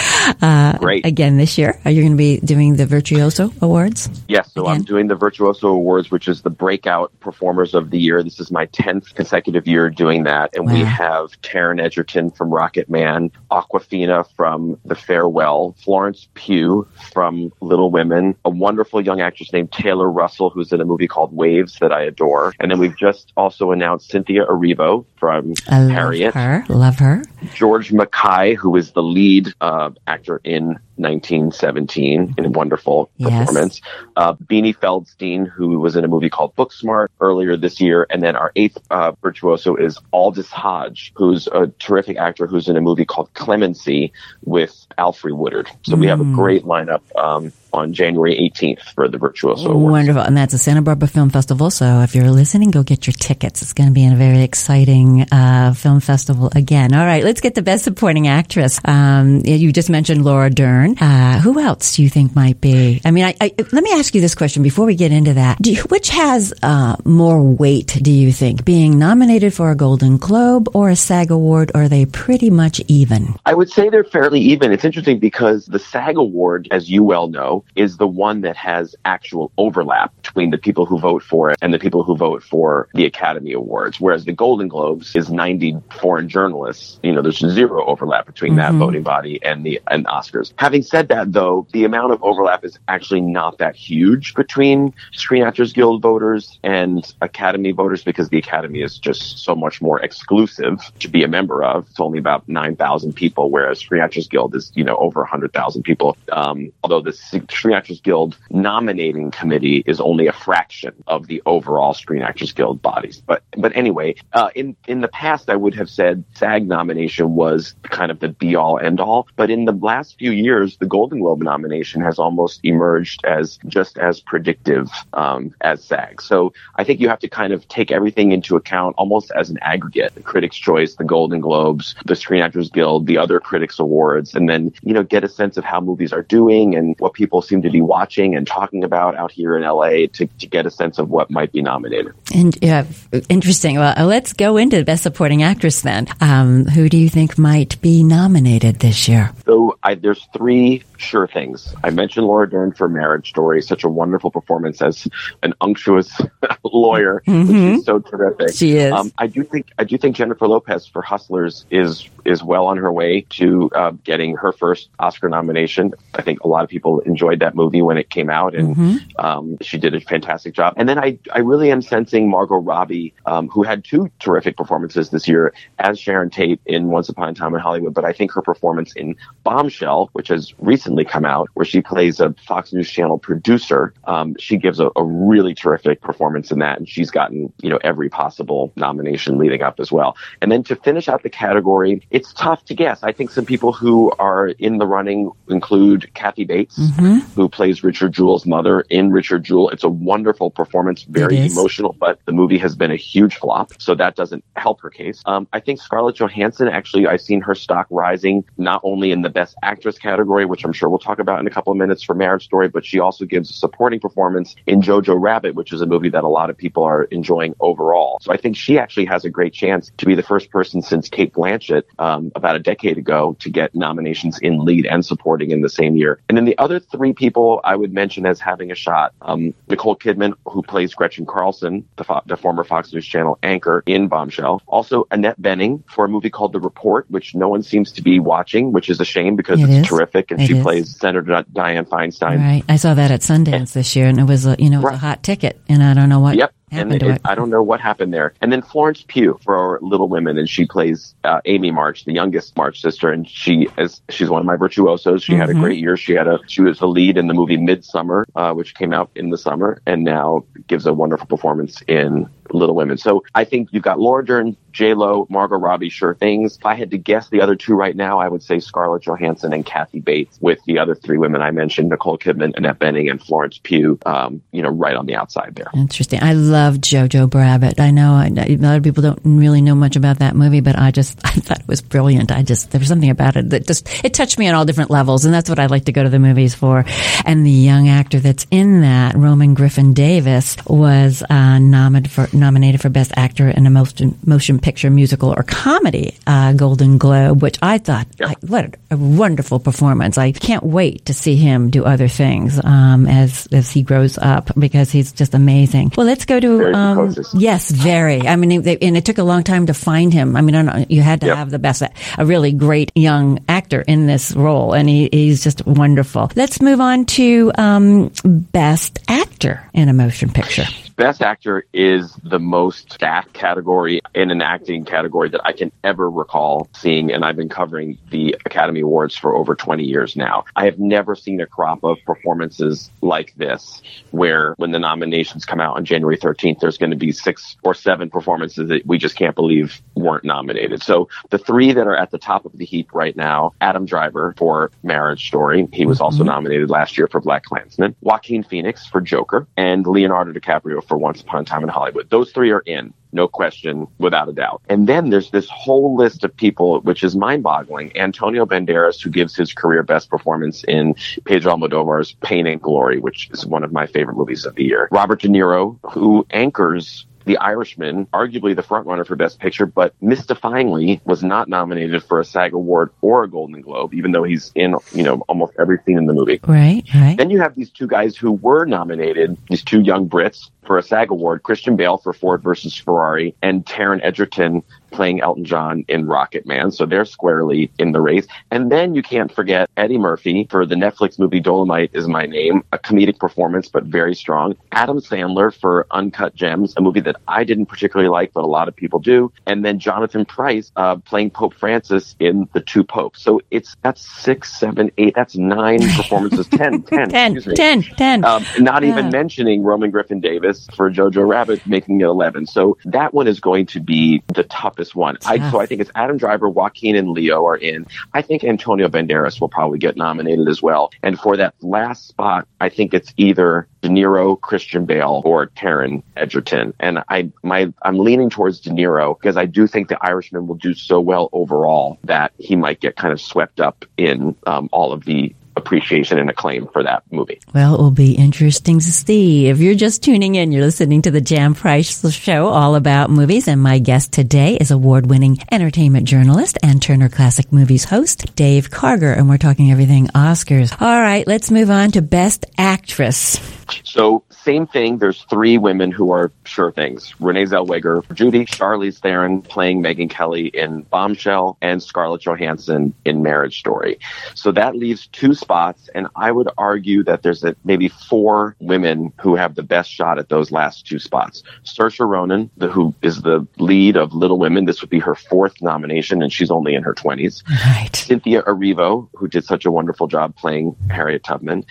Uh, 0.43 0.77
Great. 0.79 1.07
Again 1.07 1.39
this 1.39 1.57
year. 1.57 1.81
Are 1.85 1.91
you 1.91 2.03
going 2.03 2.13
to 2.13 2.19
be 2.19 2.39
doing 2.39 2.77
the 2.77 2.85
Virtuoso 2.85 3.51
Awards? 3.63 4.11
Yes. 4.29 4.53
So 4.53 4.67
again? 4.67 4.77
I'm 4.77 4.83
doing 4.85 5.09
the 5.09 5.15
Virtuoso 5.15 5.69
Awards, 5.69 6.11
which 6.11 6.29
is 6.29 6.43
the 6.43 6.51
breakout 6.51 7.19
performers 7.21 7.73
of 7.75 7.91
the 7.91 7.99
year. 7.99 8.23
This 8.23 8.41
is 8.41 8.51
my 8.51 8.67
10th 8.67 9.15
consecutive 9.15 9.67
year 9.67 9.89
doing 9.89 10.25
that. 10.25 10.55
And 10.55 10.67
wow. 10.67 10.75
we 10.75 10.81
have 10.81 11.31
Taron 11.41 11.81
Egerton 11.83 12.31
from 12.31 12.51
Rocketman, 12.51 13.31
Awkwafina 13.51 14.29
from 14.37 14.79
The 14.85 14.95
Farewell, 14.95 15.75
Florence 15.83 16.29
Pugh 16.35 16.87
from 17.13 17.53
Little 17.61 17.91
Women, 17.91 18.37
a 18.45 18.51
wonderful 18.51 19.01
young 19.01 19.23
actress 19.23 19.53
named 19.53 19.73
Taylor 19.73 20.11
Russell, 20.11 20.51
who's 20.51 20.73
in 20.73 20.81
a 20.81 20.85
movie 20.85 21.09
called 21.09 21.35
Waves 21.35 21.79
that 21.81 21.93
I 21.93 22.03
adore. 22.03 22.53
And 22.61 22.71
then 22.71 22.79
we've 22.79 22.97
just 22.97 23.33
also 23.37 23.73
announced 23.73 24.11
Cynthia 24.11 24.45
Erivo 24.45 25.07
from 25.25 25.55
I 25.69 25.81
love 25.81 25.91
Harriet. 25.91 26.35
Her. 26.35 26.65
Love 26.69 26.99
her. 26.99 27.23
George 27.55 27.93
Mackay, 27.93 28.55
who 28.55 28.77
is 28.77 28.93
the 28.93 29.03
lead 29.03 29.55
uh, 29.63 29.91
actor 30.07 30.41
in 30.45 30.79
1917 30.97 32.35
in 32.37 32.45
a 32.45 32.51
wonderful 32.51 33.11
yes. 33.17 33.47
performance. 33.47 33.81
Uh, 34.17 34.35
Beanie 34.35 34.77
Feldstein, 34.77 35.49
who 35.49 35.79
was 35.79 35.97
in 35.97 36.05
a 36.05 36.09
movie 36.09 36.31
called 36.31 36.55
Booksmart 36.57 37.09
earlier 37.21 37.57
this 37.57 37.81
year. 37.81 38.07
And 38.11 38.23
then 38.23 38.37
our 38.37 38.53
eighth 38.57 38.79
uh, 38.91 39.13
virtuoso 39.23 39.77
is 39.77 39.99
Aldis 40.13 40.51
Hodge, 40.51 41.13
who's 41.15 41.47
a 41.49 41.69
terrific 41.79 42.17
actor 42.17 42.47
who's 42.47 42.69
in 42.69 42.77
a 42.77 42.81
movie 42.81 43.05
called 43.05 43.33
Clemency 43.35 44.13
with 44.45 44.87
Alfre 44.99 45.37
Woodard. 45.37 45.69
So 45.83 45.97
mm. 45.97 46.01
we 46.01 46.07
have 46.07 46.21
a 46.21 46.25
great 46.25 46.65
lineup 46.65 47.03
um, 47.17 47.53
on 47.73 47.93
January 47.93 48.37
18th 48.37 48.83
for 48.95 49.09
the 49.09 49.19
Virtuoso 49.19 49.71
Awards. 49.71 49.93
Wonderful. 49.93 50.23
And 50.23 50.37
that's 50.37 50.55
a 50.55 50.59
Santa 50.59 50.83
Barbara 50.83 51.09
Film 51.09 51.31
Festival. 51.31 51.71
So 51.71 52.01
if 52.03 52.15
you're 52.15 52.31
listening, 52.31 52.71
go 52.71 52.83
get 52.83 53.07
your 53.07 53.15
tickets. 53.15 53.63
It's 53.63 53.73
going 53.73 53.89
to 53.89 53.95
be 53.95 54.07
a 54.07 54.15
very 54.15 54.43
exciting 54.43 55.23
uh, 55.33 55.75
film 55.75 56.01
festival 56.01 56.51
again. 56.55 56.95
All 56.95 57.05
right, 57.05 57.25
let's 57.25 57.41
get 57.41 57.55
the 57.55 57.63
Best 57.63 57.85
Supporting 57.85 58.29
Actress. 58.29 58.81
Um, 58.85 59.43
you 59.45 59.73
just 59.73 59.91
mentioned 59.91 60.25
Laura 60.25 60.51
Dern. 60.51 60.84
Uh, 60.93 61.41
who 61.41 61.61
else 61.61 61.97
do 61.97 62.03
you 62.03 62.09
think 62.09 62.35
might 62.35 62.61
be? 62.61 63.01
I 63.05 63.11
mean, 63.11 63.25
I, 63.25 63.35
I, 63.41 63.55
let 63.73 63.83
me 63.83 63.93
ask 63.93 64.15
you 64.15 64.21
this 64.21 64.35
question 64.35 64.63
before 64.63 64.87
we 64.87 64.95
get 64.95 65.13
into 65.13 65.35
that. 65.35 65.65
You, 65.65 65.83
which 65.85 66.11
has 66.11 66.53
uh, 66.63 66.97
more 67.05 67.43
weight, 67.43 67.99
do 68.03 68.13
you 68.13 68.33
think, 68.33 68.65
being 68.65 68.99
nominated 68.99 69.55
for 69.55 69.71
a 69.71 69.77
Golden 69.77 70.17
Globe 70.17 70.69
or 70.75 70.91
a 70.91 70.97
SAG 70.97 71.31
Award, 71.31 71.71
or 71.75 71.85
are 71.85 71.89
they 71.89 72.07
pretty 72.07 72.51
much 72.51 72.81
even? 72.89 73.35
I 73.45 73.55
would 73.55 73.71
say 73.71 73.91
they're 73.91 74.05
fairly 74.05 74.41
even. 74.41 74.73
It's 74.73 74.85
interesting 74.85 75.19
because 75.19 75.67
the 75.67 75.79
SAG 75.79 76.17
Award, 76.17 76.69
as 76.71 76.91
you 76.91 77.03
well 77.03 77.29
know, 77.29 77.65
is 77.77 77.97
the 77.97 78.07
one 78.07 78.41
that 78.43 78.57
has 78.57 78.95
actual 79.05 79.53
overlap 79.59 80.15
between 80.23 80.51
the 80.51 80.59
people 80.59 80.87
who 80.87 80.99
vote 80.99 81.23
for 81.23 81.51
it 81.51 81.59
and 81.61 81.73
the 81.73 81.79
people 81.79 82.03
who 82.03 82.17
vote 82.17 82.43
for 82.43 82.89
the 82.95 83.05
Academy 83.05 83.53
Awards. 83.53 84.01
Whereas 84.01 84.25
the 84.25 84.33
Golden 84.33 84.69
Globes 84.69 85.15
is 85.15 85.31
90 85.31 85.77
foreign 86.01 86.29
journalists. 86.29 86.99
You 87.03 87.13
know, 87.13 87.23
there's 87.23 87.39
zero 87.39 87.85
overlap 87.87 88.27
between 88.27 88.53
mm-hmm. 88.53 88.79
that 88.79 88.85
voting 88.85 89.03
body 89.03 89.43
and 89.43 89.65
the 89.65 89.81
and 89.89 90.07
Oscars. 90.07 90.53
Having 90.57 90.74
said 90.83 91.09
that, 91.09 91.33
though, 91.33 91.67
the 91.73 91.85
amount 91.85 92.13
of 92.13 92.23
overlap 92.23 92.65
is 92.65 92.79
actually 92.89 93.21
not 93.21 93.59
that 93.59 93.77
huge 93.77 94.35
between 94.35 94.95
Screen 95.13 95.43
Actors 95.43 95.73
Guild 95.73 96.03
voters 96.03 96.59
and 96.63 97.15
Academy 97.21 97.73
voters 97.73 98.03
because 98.03 98.29
the 98.29 98.39
Academy 98.39 98.83
is 98.83 98.99
just 98.99 99.39
so 99.39 99.55
much 99.55 99.81
more 99.83 100.01
exclusive 100.01 100.81
to 101.01 101.09
be 101.09 101.23
a 101.23 101.29
member 101.29 101.63
of. 101.63 101.87
It's 101.91 102.01
only 102.01 102.19
about 102.19 102.49
9,000 102.49 103.13
people, 103.15 103.51
whereas 103.51 103.81
Screen 103.81 104.03
Actors 104.03 104.29
Guild 104.29 104.55
is, 104.55 104.73
you 104.75 104.85
know, 104.85 104.97
over 104.97 105.21
100,000 105.21 105.83
people. 105.83 106.17
Um, 106.33 106.73
although 106.83 107.01
the 107.01 107.13
Screen 107.13 107.75
Actors 107.75 108.01
Guild 108.01 108.37
nominating 108.51 109.31
committee 109.31 109.83
is 109.87 110.01
only 110.01 110.27
a 110.27 110.33
fraction 110.33 110.93
of 111.07 111.27
the 111.27 111.43
overall 111.47 111.95
Screen 111.95 112.23
Actors 112.23 112.53
Guild 112.53 112.81
bodies. 112.83 113.23
But 113.27 113.43
but 113.57 113.75
anyway, 113.77 114.15
uh, 114.33 114.51
in 114.55 114.77
in 114.87 115.01
the 115.01 115.09
past, 115.09 115.51
I 115.51 115.57
would 115.57 115.75
have 115.75 115.91
said 115.91 116.25
SAG 116.35 116.67
nomination 116.67 117.35
was 117.35 117.75
kind 117.83 118.11
of 118.11 118.21
the 118.21 118.29
be 118.29 118.55
all 118.57 118.79
end 118.79 119.01
all. 119.01 119.27
But 119.37 119.51
in 119.51 119.65
the 119.65 119.73
last 119.73 120.19
few 120.19 120.33
years, 120.33 120.64
the 120.79 120.87
Golden 120.87 121.21
Globe 121.21 121.43
nomination 121.43 122.01
has 122.03 122.19
almost 122.19 122.61
emerged 122.63 123.25
as 123.25 123.59
just 123.67 123.99
as 123.99 124.21
predictive 124.21 124.91
um, 125.13 125.55
as 125.61 125.83
SAG. 125.85 126.21
So 126.21 126.53
I 126.77 126.85
think 126.85 127.01
you 127.01 127.09
have 127.09 127.21
to 127.21 127.29
kind 127.29 127.53
of 127.53 127.67
take 127.69 127.91
everything 127.91 128.33
into 128.33 128.57
account 128.57 128.97
almost 128.99 129.31
as 129.37 129.51
an 129.51 129.59
aggregate: 129.63 130.15
the 130.15 130.23
Critics' 130.23 130.57
Choice, 130.57 130.95
the 130.95 131.05
Golden 131.05 131.41
Globes, 131.41 131.95
the 132.05 132.17
Screen 132.17 132.43
Actors 132.43 132.71
Guild, 132.71 133.07
the 133.07 133.19
other 133.19 133.41
Critics 133.41 133.79
Awards, 133.79 134.35
and 134.35 134.49
then 134.49 134.73
you 134.83 134.93
know 134.93 135.03
get 135.03 135.25
a 135.25 135.29
sense 135.29 135.57
of 135.57 135.65
how 135.65 135.81
movies 135.81 136.13
are 136.13 136.23
doing 136.23 136.75
and 136.75 136.97
what 136.99 137.13
people 137.13 137.43
seem 137.43 137.63
to 137.63 137.71
be 137.71 137.81
watching 137.81 138.35
and 138.35 138.47
talking 138.47 138.85
about 138.85 139.17
out 139.17 139.33
here 139.33 139.57
in 139.57 139.63
LA 139.63 140.07
to, 140.13 140.27
to 140.39 140.47
get 140.47 140.67
a 140.67 140.71
sense 140.71 140.99
of 140.99 141.11
what 141.11 141.31
might 141.31 141.53
be 141.53 141.63
nominated. 141.63 142.13
And 142.35 142.57
yeah, 142.63 142.87
interesting. 143.29 143.79
Well, 143.79 144.07
let's 144.07 144.33
go 144.33 144.57
into 144.57 144.85
Best 144.85 145.03
Supporting 145.03 145.43
Actress 145.43 145.83
then. 145.83 146.07
Um, 146.21 146.65
who 146.67 146.89
do 146.89 146.97
you 146.97 147.09
think 147.09 147.39
might 147.39 147.81
be 147.81 148.03
nominated 148.03 148.81
this 148.81 149.09
year? 149.09 149.33
So 149.45 149.79
I, 149.83 149.95
there's 149.95 150.27
three 150.55 150.83
sure 150.97 151.27
things. 151.27 151.75
I 151.83 151.91
mentioned 151.91 152.27
Laura 152.27 152.49
Dern 152.49 152.73
for 152.73 152.89
Marriage 152.89 153.29
Story, 153.29 153.61
such 153.63 153.85
a 153.85 153.89
wonderful 153.89 154.31
performance 154.31 154.81
as 154.81 155.09
an 155.43 155.55
unctuous 155.61 156.21
lawyer. 156.65 157.23
Mm-hmm. 157.27 157.77
She's 157.77 157.85
so 157.85 157.99
terrific. 157.99 158.55
She 158.55 158.73
is. 158.73 158.93
Um, 158.93 159.13
I 159.19 159.27
do 159.27 159.43
think 159.45 159.73
I 159.79 159.85
do 159.85 159.99
think 159.99 160.17
Jennifer 160.17 160.47
Lopez 160.47 160.87
for 160.87 161.03
Hustlers 161.03 161.67
is 161.71 162.09
is 162.25 162.43
well 162.43 162.67
on 162.67 162.77
her 162.77 162.93
way 162.93 163.27
to 163.31 163.71
uh, 163.75 163.93
getting 164.05 164.37
her 164.37 164.53
first 164.53 164.89
Oscar 164.99 165.29
nomination. 165.29 165.93
I 166.15 166.23
think 166.23 166.41
a 166.41 166.49
lot 166.49 166.65
of 166.65 166.71
people 166.71 167.01
enjoyed 167.01 167.41
that 167.41 167.55
movie 167.55 167.83
when 167.83 167.99
it 167.99 168.11
came 168.11 168.31
out, 168.31 168.55
and 168.55 168.77
mm-hmm. 168.77 169.25
um, 169.25 169.59
she 169.61 169.79
did 169.79 169.95
a 169.95 170.01
fantastic 170.01 170.55
job. 170.55 170.75
And 170.77 170.89
then 170.89 170.99
I 170.99 171.19
I 171.33 171.39
really 171.41 171.71
am 171.71 171.83
sensing 171.83 172.31
Margot 172.31 172.57
Robbie, 172.57 173.15
um, 173.27 173.49
who 173.49 173.63
had 173.63 173.85
two 173.85 174.11
terrific 174.19 174.57
performances 174.57 175.11
this 175.11 175.29
year 175.29 175.53
as 175.79 175.99
Sharon 175.99 176.31
Tate 176.31 176.61
in 176.67 176.89
Once 176.89 177.09
Upon 177.09 177.29
a 177.29 177.35
Time 177.35 177.55
in 177.55 177.61
Hollywood, 177.61 177.95
but 177.95 178.05
I 178.05 178.13
think 178.13 178.33
her 178.33 178.43
performance 178.43 178.93
in 178.95 179.17
Bombshell, 179.43 180.11
which 180.13 180.29
has 180.29 180.55
recently 180.59 181.05
come 181.05 181.25
out, 181.25 181.49
where 181.55 181.67
she 181.67 181.81
plays 181.81 182.21
a 182.21 182.35
Fox 182.47 182.73
News 182.73 182.91
Channel 182.91 183.19
producer, 183.19 183.93
um, 184.05 184.35
she 184.39 184.57
gives 184.57 184.81
a, 184.81 184.91
a 184.97 185.05
really 185.05 185.55
terrific 185.55 186.01
performance 186.01 186.51
in 186.51 186.59
that, 186.61 186.79
and 186.79 186.89
she's 186.89 187.11
gotten 187.11 187.53
you 187.63 187.71
know 187.71 187.79
every 187.83 188.09
possible 188.09 188.73
nomination 188.77 189.39
leading 189.39 189.63
up 189.63 189.81
as 189.81 189.91
well. 189.91 190.17
And 190.41 190.51
then 190.51 190.63
to 190.65 190.77
finish 190.77 191.09
out 191.09 191.23
the 191.23 191.31
category, 191.31 192.07
it's 192.15 192.33
tough 192.33 192.65
to 192.67 192.75
guess. 192.75 193.03
I 193.03 193.11
think 193.11 193.31
some 193.31 193.45
people 193.45 193.73
who 193.73 194.13
are 194.21 194.51
in 194.61 194.79
the 194.79 194.87
running 194.87 195.33
include 195.49 196.15
Kathy 196.15 196.45
Bates, 196.45 196.79
mm-hmm. 196.79 197.19
who 197.35 197.49
plays 197.49 197.83
Richard 197.83 198.13
Jewell's 198.13 198.47
mother 198.47 198.83
in 198.83 199.11
Richard 199.11 199.43
Jewell. 199.43 199.69
It's 199.71 199.83
a 199.83 199.89
wonderful 199.89 200.53
performance, 200.53 201.03
very 201.03 201.45
emotional, 201.45 201.93
but 201.99 202.21
the 202.27 202.31
movie 202.31 202.57
has 202.59 202.77
been 202.77 202.93
a 202.93 202.97
huge 202.97 203.35
flop, 203.35 203.73
so 203.81 203.97
that 203.97 204.15
doesn't 204.15 204.45
help 204.55 204.81
her 204.83 204.91
case. 204.91 205.23
Um, 205.27 205.49
I 205.53 205.59
think 205.59 205.81
Scarlett 205.81 206.15
Johansson, 206.15 206.69
actually, 206.69 207.09
I've 207.09 207.21
seen 207.21 207.41
her 207.41 207.57
stock 207.57 207.89
rising 207.91 208.45
not 208.59 208.81
only 208.85 209.11
in 209.11 209.23
the 209.23 209.29
Best 209.29 209.57
Actress 209.65 209.99
category, 209.99 210.47
which 210.47 210.65
I'm 210.65 210.73
sure 210.73 210.89
we'll 210.89 211.01
talk 211.01 211.19
about 211.19 211.41
in 211.41 211.49
a 211.49 211.51
couple 211.51 211.73
of 211.73 211.79
minutes 211.79 212.05
for 212.05 212.15
Marriage 212.15 212.45
Story, 212.45 212.69
but 212.69 212.87
she 212.87 213.01
also 213.01 213.25
gives 213.25 213.51
a 213.51 213.55
supporting 213.55 213.99
performance 213.99 214.55
in 214.69 214.81
Jojo 214.81 215.21
Rabbit, 215.21 215.57
which 215.57 215.73
is 215.73 215.81
a 215.81 215.87
movie 215.87 216.11
that 216.11 216.23
a 216.23 216.29
lot 216.29 216.49
of 216.49 216.57
people 216.57 216.85
are 216.85 217.05
enjoying 217.05 217.57
overall. 217.59 218.19
So 218.21 218.33
I 218.33 218.37
think 218.37 218.57
she 218.57 218.79
actually 218.79 219.07
has 219.07 219.25
a 219.25 219.31
great 219.31 219.53
chance 219.53 219.91
to 219.97 220.07
be 220.07 220.15
the 220.15 220.23
first 220.23 220.51
person 220.51 220.81
since 220.81 221.09
Cate 221.09 221.33
Blanchett 221.33 221.83
um, 221.99 222.04
about 222.35 222.57
a 222.57 222.59
decade 222.59 222.99
ago 222.99 223.37
to 223.41 223.51
get 223.51 223.75
nominations 223.75 224.39
in 224.41 224.65
lead 224.65 224.87
and 224.87 225.05
supporting 225.05 225.51
in 225.51 225.63
the 225.63 225.69
same 225.69 225.97
year. 225.97 226.21
And 226.29 226.37
then 226.37 226.45
the 226.45 226.57
other 226.59 226.79
three 226.79 227.13
people 227.13 227.61
I 227.65 227.77
would 227.77 227.93
mention 227.93 228.27
as 228.27 228.41
having 228.41 228.71
a 228.71 228.75
shot, 228.75 229.13
um, 229.23 229.55
Nicole 229.69 229.97
Kidman, 229.97 230.35
who 230.47 230.63
plays 230.63 230.95
Gretchen 230.95 231.27
Carlson, 231.27 231.87
the, 231.97 232.05
fo- 232.05 232.23
the 232.27 232.37
former 232.37 232.65
Fox 232.65 232.93
News 232.93 233.07
Channel 233.07 233.39
anchor 233.43 233.83
in 233.87 234.09
Bombshell. 234.09 234.63
Also 234.67 235.07
Annette 235.11 235.41
Bening 235.41 235.83
for 235.89 236.05
a 236.05 236.09
movie 236.09 236.31
called 236.31 236.53
The 236.53 236.61
Report, 236.61 237.11
which 237.11 237.35
no 237.35 237.49
one 237.49 237.63
seems 237.63 237.93
to 237.93 238.03
be 238.03 238.21
watching, 238.21 238.73
which 238.73 238.91
is 238.91 239.01
a 239.01 239.05
shame 239.05 239.37
because 239.37 239.61
it 239.61 239.71
it's 239.71 239.79
is. 239.79 239.87
terrific. 239.87 240.31
And 240.31 240.41
it 240.41 240.47
she 240.47 240.57
is. 240.57 240.63
plays 240.63 240.97
Senator 240.97 241.23
Dianne 241.23 241.89
Feinstein. 241.89 242.39
Right. 242.39 242.65
I 242.69 242.77
saw 242.77 242.95
that 242.95 243.11
at 243.11 243.21
Sundance 243.21 243.73
this 243.73 243.97
year 243.97 244.07
and 244.07 244.19
it 244.19 244.25
was 244.25 244.47
a, 244.47 244.57
you 244.59 244.71
know, 244.71 244.81
it 244.81 244.85
was 244.85 244.93
right. 244.93 244.95
a 244.95 244.99
hot 244.99 245.23
ticket 245.23 245.61
and 245.69 245.83
I 245.83 245.95
don't 245.95 246.09
know 246.09 246.21
what. 246.21 246.37
Yep 246.37 246.55
and 246.77 247.03
it, 247.03 247.21
I 247.25 247.35
don't 247.35 247.51
know 247.51 247.63
what 247.63 247.81
happened 247.81 248.13
there. 248.13 248.35
And 248.41 248.53
then 248.53 248.63
Florence 248.63 249.05
Pugh 249.07 249.39
for 249.43 249.79
Little 249.83 250.09
Women, 250.09 250.39
and 250.39 250.49
she 250.49 250.67
plays 250.67 251.15
uh, 251.25 251.41
Amy 251.45 251.71
March, 251.71 252.05
the 252.05 252.13
youngest 252.13 252.57
March 252.57 252.81
sister, 252.81 253.11
and 253.11 253.29
she 253.29 253.69
is 253.79 254.01
she's 254.09 254.31
one 254.31 254.41
of 254.41 254.47
my 254.47 254.57
virtuosos. 254.57 255.23
She 255.23 255.33
mm-hmm. 255.33 255.41
had 255.41 255.51
a 255.51 255.53
mm-hmm. 255.53 255.63
great 255.63 255.79
year. 255.79 255.97
She 255.97 256.13
had 256.13 256.27
a 256.27 256.39
she 256.47 256.63
was 256.63 256.79
the 256.79 256.89
lead 256.89 257.17
in 257.17 257.27
the 257.27 257.35
movie 257.35 257.57
Midsommar, 257.57 258.25
uh, 258.35 258.53
which 258.53 258.75
came 258.75 258.93
out 258.93 259.11
in 259.15 259.31
the 259.31 259.39
summer, 259.39 259.81
and 259.87 260.05
now 260.05 260.45
gives 260.67 260.87
a 260.87 260.93
wonderful 260.93 261.27
performance 261.27 261.83
in 261.89 262.29
Little 262.53 262.75
Women. 262.75 262.99
So 262.99 263.25
I 263.35 263.45
think 263.45 263.69
you've 263.73 263.83
got 263.83 263.99
Laura 263.99 264.25
Dern, 264.25 264.57
J 264.73 264.95
Lo, 264.95 265.27
Margot 265.31 265.57
Robbie, 265.57 265.89
sure 265.89 266.15
things. 266.15 266.57
If 266.57 266.67
I 266.67 266.75
had 266.75 266.91
to 266.91 266.99
guess 266.99 267.29
the 267.29 267.41
other 267.41 267.57
two 267.57 267.75
right 267.75 267.97
now, 267.97 268.19
I 268.19 268.29
would 268.29 268.43
say 268.43 268.61
Scarlett 268.61 269.03
Johansson 269.03 269.53
and 269.53 269.65
Kathy 269.65 270.01
Bates, 270.01 270.39
with 270.41 270.59
the 270.67 270.79
other 270.79 270.95
three 270.95 271.19
women 271.19 271.43
I 271.43 271.51
mentioned, 271.51 271.91
Nicole 271.91 272.19
Kidman, 272.19 272.55
Annette 272.57 272.79
Bening, 272.79 273.11
and 273.11 273.23
Florence 273.23 273.59
Pugh, 273.63 273.99
um, 274.07 274.43
you 274.53 274.63
know, 274.63 274.71
right 274.71 274.97
on 274.97 275.07
the 275.07 275.15
outside 275.15 275.55
there. 275.55 275.69
Interesting. 275.75 276.23
I 276.23 276.33
love 276.33 276.64
Jojo 276.73 277.33
Rabbit. 277.33 277.79
I 277.79 277.91
know 277.91 278.15
I, 278.15 278.27
a 278.27 278.57
lot 278.57 278.77
of 278.77 278.83
people 278.83 279.03
don't 279.03 279.21
really 279.25 279.61
know 279.61 279.75
much 279.75 279.97
about 279.97 280.21
that 280.21 280.35
movie, 280.35 280.61
but 280.61 280.79
I 280.79 280.91
just 280.91 281.21
I 281.25 281.31
thought 281.31 281.61
it 281.61 281.69
was 281.69 281.83
brilliant. 281.83 282.33
I 282.33 282.43
just 282.43 282.71
there 282.71 282.79
was 282.79 282.89
something 282.89 283.11
about 283.11 283.37
it 283.37 283.51
that 283.51 283.67
just 283.67 283.89
it 284.05 284.15
touched 284.15 284.39
me 284.39 284.49
on 284.49 284.55
all 284.55 284.65
different 284.65 284.91
levels, 284.91 285.25
and 285.25 285.35
that's 285.35 285.49
what 285.49 285.59
I 285.59 285.67
like 285.67 285.85
to 285.85 285.93
go 285.93 286.03
to 286.03 286.09
the 286.09 286.19
movies 286.19 286.55
for. 286.55 286.85
And 287.25 287.47
the 287.47 287.51
young 287.51 287.89
actor 287.89 288.21
that's 288.21 288.47
in 288.51 288.81
that, 288.81 289.15
Roman 289.15 289.55
Griffin 289.55 289.95
Davis, 289.95 290.57
was 290.67 291.23
uh, 291.29 291.59
nominated 291.59 292.11
for 292.11 292.29
nominated 292.37 292.81
for 292.81 292.89
Best 292.89 293.13
Actor 293.17 293.49
in 293.49 293.67
a 293.67 293.71
motion 293.71 294.19
motion 294.25 294.59
picture, 294.59 294.91
musical, 294.91 295.31
or 295.31 295.43
comedy 295.43 296.17
uh, 296.27 296.53
Golden 296.53 296.99
Globe, 296.99 297.43
which 297.43 297.59
I 297.63 297.79
thought 297.79 298.07
like, 298.19 298.41
what 298.41 298.75
a 298.91 298.97
wonderful 298.97 299.59
performance. 299.61 300.19
I 300.19 300.33
can't 300.33 300.65
wait 300.65 301.07
to 301.07 301.15
see 301.15 301.37
him 301.37 301.71
do 301.71 301.85
other 301.85 302.09
things 302.09 302.63
um, 302.65 303.07
as 303.07 303.49
as 303.53 303.71
he 303.71 303.83
grows 303.83 304.19
up 304.19 304.51
because 304.59 304.91
he's 304.91 305.13
just 305.13 305.35
amazing. 305.35 305.93
Well, 305.97 306.07
let's 306.07 306.25
go 306.25 306.41
to 306.41 306.54
um, 306.63 307.15
yes, 307.35 307.71
very. 307.71 308.27
I 308.27 308.37
mean, 308.37 308.67
and 308.67 308.97
it 308.97 309.05
took 309.05 309.19
a 309.19 309.23
long 309.23 309.43
time 309.43 309.67
to 309.67 309.75
find 309.75 310.13
him. 310.13 310.37
I 310.37 310.41
mean, 310.41 310.55
I 310.55 310.87
you 310.89 311.03
had 311.03 311.21
to 311.23 311.29
yep. 311.29 311.37
have 311.37 311.51
the 311.51 311.59
best, 311.59 311.83
a 312.19 312.27
really 312.27 312.53
great 312.53 312.93
young 312.95 313.45
actor 313.49 313.81
in 313.81 314.07
this 314.07 314.33
role, 314.33 314.75
and 314.75 314.89
he, 314.89 315.09
he's 315.11 315.43
just 315.43 315.67
wonderful. 315.67 316.31
Let's 316.37 316.61
move 316.61 316.81
on 316.81 317.07
to 317.07 317.53
um, 317.57 318.13
best 318.25 318.99
actor 319.09 319.69
in 319.73 319.89
a 319.89 319.93
motion 319.93 320.31
picture. 320.31 320.67
Best 320.97 321.23
Actor 321.23 321.67
is 321.73 322.15
the 322.23 322.39
most 322.39 322.93
stacked 322.93 323.33
category 323.33 324.01
in 324.15 324.31
an 324.31 324.43
acting 324.43 324.85
category 324.85 325.29
that 325.29 325.41
I 325.45 325.53
can 325.53 325.73
ever 325.83 326.09
recall 326.09 326.69
seeing, 326.75 327.11
and 327.13 327.25
I've 327.25 327.37
been 327.37 327.49
covering 327.49 327.99
the 328.11 328.37
Academy 328.47 328.81
Awards 328.81 329.17
for 329.17 329.35
over 329.35 329.57
20 329.57 329.83
years 329.83 330.15
now. 330.15 330.45
I 330.55 330.67
have 330.67 330.79
never 330.79 331.17
seen 331.17 331.41
a 331.41 331.47
crop 331.47 331.83
of 331.83 331.99
performances 332.07 332.91
like 333.01 333.35
this, 333.37 333.83
where 334.13 334.55
when 334.57 334.71
the 334.71 334.79
nominations 334.79 335.45
come 335.45 335.61
out 335.61 335.77
on 335.77 335.85
January 335.85 336.17
13th, 336.17 336.61
there's 336.61 336.79
going 336.79 336.91
to 336.91 336.97
be 336.97 337.11
six 337.11 337.57
or 337.65 337.75
seven 337.75 338.09
performances 338.09 338.69
that 338.69 338.87
we 338.87 338.97
just 338.97 339.17
can't 339.17 339.35
believe 339.35 339.83
weren't 339.97 340.25
nominated. 340.25 340.83
So 340.83 341.09
the 341.31 341.39
three 341.39 341.73
that 341.73 341.87
are 341.87 341.97
at 341.97 342.13
the 342.13 342.19
top 342.19 342.45
of 342.45 342.53
the 342.57 342.65
heap 342.65 342.95
right 342.95 343.17
now, 343.17 343.53
Adam 343.61 343.85
Driver 343.85 344.35
for 344.37 344.71
Marriage 344.83 345.27
Story. 345.27 345.69
He 345.73 345.87
was 345.87 346.01
also 346.01 346.19
mm-hmm. 346.19 346.27
nominated 346.27 346.71
last 346.71 346.97
year 346.97 347.09
for 347.09 347.21
BlacKkKlansman. 347.21 347.95
Joaquin 348.01 348.45
Phoenix 348.45 348.87
for 348.87 349.01
Joker 349.01 349.47
and 349.57 349.87
Leonardo 349.87 350.33
DiCaprio 350.33 350.84
for 350.87 350.97
Once 350.97 351.21
Upon 351.21 351.43
a 351.43 351.45
Time 351.45 351.63
in 351.63 351.69
Hollywood. 351.69 352.11
Those 352.11 352.33
three 352.33 352.51
are 352.51 352.61
in. 352.61 352.93
No 353.13 353.29
question, 353.29 353.87
without 353.99 354.29
a 354.29 354.33
doubt. 354.33 354.61
And 354.69 354.89
then 354.89 355.11
there's 355.11 355.31
this 355.31 355.49
whole 355.49 355.97
list 355.97 356.25
of 356.25 356.37
people, 356.37 356.81
which 356.81 357.05
is 357.05 357.15
mind 357.15 357.45
boggling. 357.45 357.97
Antonio 357.97 358.45
Banderas, 358.45 359.01
who 359.01 359.09
gives 359.09 359.37
his 359.37 359.53
career 359.53 359.85
best 359.85 360.11
performance 360.11 360.65
in 360.65 360.97
Pedro 361.25 361.53
Almodovar's 361.53 362.17
Pain 362.23 362.47
and 362.47 362.61
Glory, 362.61 362.99
which 362.99 363.31
is 363.31 363.47
one 363.47 363.63
of 363.63 363.73
my 363.73 363.87
favorite 363.87 364.17
movies 364.17 364.45
of 364.45 364.57
the 364.57 364.65
year. 364.65 364.89
Robert 364.91 365.21
De 365.21 365.29
Niro, 365.29 365.79
who 365.93 366.27
anchors 366.33 367.07
the 367.25 367.39
Irishman, 367.39 368.07
arguably 368.07 368.55
the 368.55 368.63
frontrunner 368.63 369.07
for 369.07 369.17
Best 369.17 369.39
Picture, 369.39 369.67
but 369.67 369.95
mystifyingly 370.01 371.01
was 371.05 371.23
not 371.23 371.49
nominated 371.49 372.03
for 372.03 372.21
a 372.21 372.25
SAG 372.25 372.55
award 372.55 372.91
or 373.01 373.25
a 373.25 373.29
Golden 373.29 373.61
Globe, 373.61 373.95
even 373.95 374.13
though 374.13 374.25
he's 374.25 374.53
in, 374.55 374.77
you 374.93 375.03
know, 375.03 375.23
almost 375.29 375.55
every 375.59 375.79
scene 375.85 375.99
in 375.99 376.07
the 376.07 376.13
movie. 376.13 376.41
Right, 376.47 376.85
right. 376.95 377.17
Then 377.17 377.31
you 377.31 377.41
have 377.41 377.55
these 377.55 377.71
two 377.71 377.87
guys 377.87 378.17
who 378.17 378.33
were 378.33 378.65
nominated, 378.65 379.37
these 379.49 379.63
two 379.63 379.81
young 379.81 380.09
Brits 380.09 380.51
for 380.65 380.79
a 380.79 380.83
SAG 380.83 381.11
award, 381.11 381.43
Christian 381.43 381.77
Bale 381.77 381.99
for 381.99 382.13
Ford 382.13 382.43
versus 382.43 382.77
Ferrari 382.77 383.35
and 383.43 383.65
Taron 383.65 384.01
Egerton 384.03 384.63
playing 384.95 385.21
Elton 385.21 385.45
John 385.45 385.85
in 385.89 386.07
Rocketman. 386.07 386.73
So 386.73 386.87
they're 386.87 387.05
squarely 387.05 387.71
in 387.79 387.93
the 387.93 388.01
race. 388.01 388.27
And 388.51 388.71
then 388.71 388.95
you 388.95 389.03
can't 389.03 389.33
forget 389.33 389.69
Eddie 389.77 389.99
Murphy 389.99 390.47
for 390.51 390.65
the 390.65 390.77
Netflix 390.77 391.19
movie 391.19 391.41
Dolomite 391.41 391.91
is 391.93 392.07
My 392.07 392.27
Name, 392.27 392.63
a 392.73 392.79
comedic 392.79 393.19
performance, 393.19 393.69
but 393.69 393.85
very 393.85 394.15
strong. 394.15 394.57
Adam 394.73 395.01
Sandler 395.01 395.53
for 395.53 395.87
Uncut 395.91 396.35
Gems, 396.35 396.75
a 396.77 396.81
movie 396.81 397.01
that 397.01 397.17
I 397.27 397.45
didn't 397.45 397.67
particularly 397.67 398.09
like, 398.09 398.33
but 398.33 398.45
a 398.45 398.47
lot 398.47 398.69
of 398.69 398.77
people 398.77 399.01
do. 399.01 399.33
And 399.47 399.65
then 399.65 399.79
Jonathan 399.79 400.25
Pryce 400.25 400.71
uh, 400.77 400.97
playing 400.97 401.31
Pope 401.31 401.55
Francis 401.55 402.15
in 402.21 402.49
The 402.53 402.61
Two 402.61 402.85
Popes. 402.85 403.21
So 403.23 403.41
it's 403.51 403.77
that's 403.83 404.01
six, 404.01 404.59
seven, 404.59 404.93
eight, 404.99 405.15
that's 405.15 405.37
nine 405.37 405.81
performances, 405.97 406.47
ten, 406.49 406.83
ten, 406.83 407.09
Ten, 407.09 407.41
ten, 407.41 407.83
ten. 407.83 408.25
Um, 408.25 408.45
not 408.61 408.85
even 408.85 409.11
mentioning 409.11 409.63
Roman 409.63 409.91
Griffin 409.91 410.21
Davis 410.21 410.69
for 410.77 410.91
Jojo 410.91 411.27
Rabbit, 411.27 411.67
making 411.67 412.01
it 412.01 412.05
11. 412.05 412.47
So 412.47 412.79
that 412.85 413.13
one 413.13 413.27
is 413.27 413.41
going 413.41 413.67
to 413.67 413.81
be 413.81 414.23
the 414.35 414.45
toughest 414.45 414.84
one. 414.93 415.17
I, 415.25 415.39
so 415.53 415.61
I 415.61 415.67
think 415.67 415.81
it's 415.81 415.91
Adam 415.95 416.17
Driver, 416.17 416.49
Joaquin, 416.49 416.97
and 416.97 417.11
Leo 417.11 417.47
are 417.47 417.57
in. 417.57 417.87
I 418.13 418.23
think 418.23 418.43
Antonio 418.43 418.89
Banderas 418.89 419.41
will 419.41 419.49
probably 419.49 419.79
get 419.79 419.97
nominated 419.97 420.49
as 420.49 420.61
well. 420.61 420.91
And 421.05 421.17
for 421.17 421.37
that 421.37 421.55
last 421.63 422.09
spot, 422.09 422.49
I 422.61 422.69
think 422.69 422.93
it's 422.93 423.15
either 423.17 423.69
De 423.83 423.89
Niro, 423.89 424.41
Christian 424.41 424.85
Bale, 424.85 425.23
or 425.25 425.47
Taron 425.49 426.03
Egerton. 426.17 426.75
And 426.81 427.05
I, 427.09 427.31
my, 427.45 427.73
I'm 427.83 427.99
leaning 427.99 428.31
towards 428.31 428.59
De 428.59 428.71
Niro 428.71 429.17
because 429.17 429.37
I 429.37 429.47
do 429.47 429.67
think 429.67 429.89
the 429.89 430.05
Irishman 430.05 430.49
will 430.49 430.57
do 430.57 430.75
so 430.75 431.01
well 431.01 431.29
overall 431.33 431.99
that 432.05 432.33
he 432.39 432.57
might 432.57 432.81
get 432.81 432.97
kind 432.97 433.13
of 433.13 433.21
swept 433.21 433.61
up 433.61 433.85
in 433.97 434.35
um, 434.47 434.69
all 434.73 434.93
of 434.93 435.05
the 435.05 435.35
appreciation 435.57 436.19
and 436.19 436.31
acclaim 436.31 436.67
for 436.69 436.83
that 436.83 437.03
movie. 437.11 437.41
Well, 437.55 437.75
it 437.75 437.81
will 437.81 437.91
be 437.91 438.13
interesting 438.13 438.81
to 438.81 438.93
see. 438.93 439.49
If 439.49 439.59
you're 439.59 439.75
just 439.75 440.03
tuning 440.03 440.35
in, 440.35 440.53
you're 440.53 440.65
listening 440.65 441.03
to 441.03 441.11
the 441.11 441.21
Jan 441.21 441.55
Price 441.55 442.11
Show 442.13 442.49
all 442.49 442.75
about 442.75 443.11
movies. 443.11 443.49
And 443.49 443.63
my 443.63 443.79
guest 443.79 444.13
today 444.13 444.57
is 444.57 444.71
award 444.71 445.07
winning 445.07 445.39
entertainment 445.51 446.09
journalist 446.09 446.59
and 446.63 446.81
Turner 446.81 447.09
Classic 447.09 447.53
Movies 447.53 447.85
host, 447.85 448.35
Dave 448.37 448.71
Karger. 448.71 449.17
And 449.17 449.29
we're 449.29 449.39
talking 449.39 449.71
everything 449.71 450.09
Oscars. 450.09 450.73
All 450.81 451.01
right, 451.01 451.27
let's 451.27 451.51
move 451.51 451.71
on 451.71 451.91
to 451.93 452.03
Best 452.03 452.47
Actress. 452.59 453.41
So 453.83 454.25
same 454.31 454.67
thing. 454.67 454.99
There's 454.99 455.23
three 455.31 455.57
women 455.57 455.91
who 455.91 456.11
are 456.11 456.31
sure 456.45 456.71
things. 456.71 457.15
Renee 457.19 457.45
Zellweger, 457.45 458.03
Judy, 458.15 458.45
Charlize 458.45 458.99
Theron 458.99 459.41
playing 459.41 459.83
Megyn 459.83 460.11
Kelly 460.11 460.49
in 460.49 460.83
Bombshell, 460.83 461.57
and 461.63 461.83
Scarlett 461.83 462.23
Johansson 462.23 462.93
in 463.05 463.23
Marriage 463.23 463.59
Story. 463.59 463.99
So 464.35 464.53
that 464.53 464.77
leaves 464.77 465.07
two 465.07 465.33
spots, 465.45 465.89
and 465.95 466.09
I 466.17 466.33
would 466.33 466.49
argue 466.59 467.05
that 467.05 467.23
there's 467.23 467.45
a, 467.45 467.55
maybe 467.65 467.89
four 467.89 468.57
women 468.59 469.13
who 469.21 469.37
have 469.37 469.55
the 469.55 469.63
best 469.63 469.91
shot 469.91 470.19
at 470.19 470.29
those 470.29 470.51
last 470.51 470.87
two 470.87 470.99
spots. 470.99 471.43
Saoirse 471.65 472.07
Ronan, 472.07 472.51
the, 472.57 472.69
who 472.69 472.95
is 473.03 473.23
the 473.23 473.47
lead 473.59 473.97
of 473.97 474.13
Little 474.13 474.39
Women, 474.39 474.65
this 474.65 474.81
would 474.81 474.91
be 474.91 474.99
her 474.99 475.15
fourth 475.15 475.61
nomination, 475.61 476.23
and 476.23 476.33
she's 476.33 476.51
only 476.51 476.75
in 476.75 476.83
her 476.83 476.95
20s. 476.95 477.43
Right. 477.49 477.95
Cynthia 477.95 478.43
Erivo, 478.43 479.09
who 479.15 479.29
did 479.29 479.45
such 479.45 479.65
a 479.65 479.71
wonderful 479.71 480.07
job 480.07 480.35
playing 480.37 480.77
Harriet 480.91 481.23
Tubman. 481.23 481.65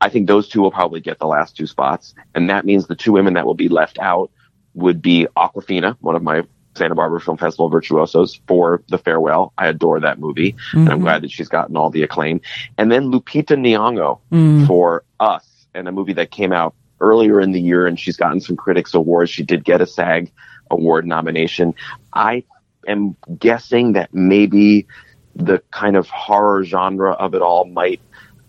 I 0.00 0.08
think 0.08 0.26
those 0.26 0.48
two 0.48 0.62
will 0.62 0.70
probably 0.70 1.00
get 1.00 1.18
the 1.18 1.26
last 1.26 1.56
two 1.56 1.66
spots. 1.66 2.14
And 2.34 2.48
that 2.48 2.64
means 2.64 2.86
the 2.86 2.96
two 2.96 3.12
women 3.12 3.34
that 3.34 3.44
will 3.44 3.54
be 3.54 3.68
left 3.68 3.98
out 3.98 4.30
would 4.74 5.02
be 5.02 5.26
Awkwafina, 5.36 5.96
one 6.00 6.16
of 6.16 6.22
my 6.22 6.44
Santa 6.76 6.94
Barbara 6.94 7.20
Film 7.20 7.36
Festival 7.36 7.68
virtuosos 7.68 8.40
for 8.46 8.82
The 8.88 8.98
Farewell. 8.98 9.52
I 9.58 9.68
adore 9.68 10.00
that 10.00 10.18
movie. 10.18 10.56
And 10.72 10.88
I'm 10.88 11.00
glad 11.00 11.22
that 11.22 11.30
she's 11.30 11.48
gotten 11.48 11.76
all 11.76 11.90
the 11.90 12.02
acclaim. 12.02 12.40
And 12.78 12.90
then 12.90 13.10
Lupita 13.10 13.56
Nyong'o 13.56 14.66
for 14.66 15.04
Us, 15.18 15.66
and 15.74 15.88
a 15.88 15.92
movie 15.92 16.12
that 16.14 16.30
came 16.30 16.52
out 16.52 16.74
earlier 17.00 17.40
in 17.40 17.52
the 17.52 17.60
year 17.60 17.86
and 17.86 17.98
she's 17.98 18.16
gotten 18.16 18.40
some 18.40 18.56
critics 18.56 18.94
awards. 18.94 19.30
She 19.30 19.42
did 19.42 19.64
get 19.64 19.80
a 19.80 19.86
SAG 19.86 20.30
award 20.70 21.06
nomination. 21.06 21.74
I 22.12 22.44
am 22.86 23.16
guessing 23.38 23.92
that 23.94 24.12
maybe 24.14 24.86
the 25.34 25.62
kind 25.70 25.96
of 25.96 26.08
horror 26.08 26.64
genre 26.64 27.12
of 27.12 27.34
it 27.34 27.42
all 27.42 27.64
might 27.64 28.00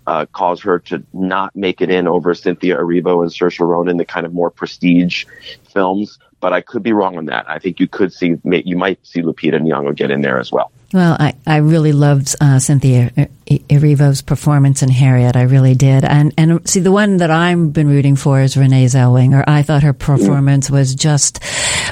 uh, 0.07 0.25
cause 0.33 0.61
her 0.61 0.79
to 0.79 1.03
not 1.13 1.55
make 1.55 1.81
it 1.81 1.89
in 1.89 2.07
over 2.07 2.33
Cynthia 2.33 2.77
Erivo 2.77 3.21
and 3.21 3.31
Saoirse 3.31 3.60
Ronan, 3.60 3.97
the 3.97 4.05
kind 4.05 4.25
of 4.25 4.34
more 4.34 4.49
prestige 4.49 5.25
films. 5.71 6.19
But 6.41 6.51
I 6.51 6.62
could 6.62 6.84
be 6.84 6.91
wrong 6.91 7.17
on 7.17 7.25
that. 7.25 7.49
I 7.49 7.60
think 7.60 7.80
you 7.80 7.88
could 7.88 8.12
see, 8.12 8.36
you 8.43 8.75
might 8.75 8.99
see 9.06 9.21
Lupita 9.21 9.62
Nyong'o 9.62 9.95
get 9.95 10.12
in 10.12 10.21
there 10.21 10.39
as 10.39 10.51
well. 10.51 10.71
Well, 10.93 11.15
I, 11.17 11.36
I 11.47 11.58
really 11.58 11.93
loved 11.93 12.36
uh, 12.41 12.60
Cynthia 12.60 13.30
E- 13.45 13.60
Erivo's 13.69 14.21
performance 14.21 14.84
in 14.84 14.89
Harriet. 14.89 15.38
I 15.38 15.43
really 15.43 15.73
did. 15.73 16.04
And 16.04 16.34
and 16.38 16.67
see, 16.67 16.82
the 16.82 16.91
one 16.91 17.17
that 17.17 17.32
I've 17.32 17.71
been 17.71 17.88
rooting 17.88 18.17
for 18.17 18.41
is 18.41 18.58
Renee 18.58 18.86
Zellweger. 18.86 19.43
I 19.47 19.63
thought 19.63 19.84
her 19.84 19.93
performance 19.93 20.69
was 20.69 20.93
just 20.93 21.39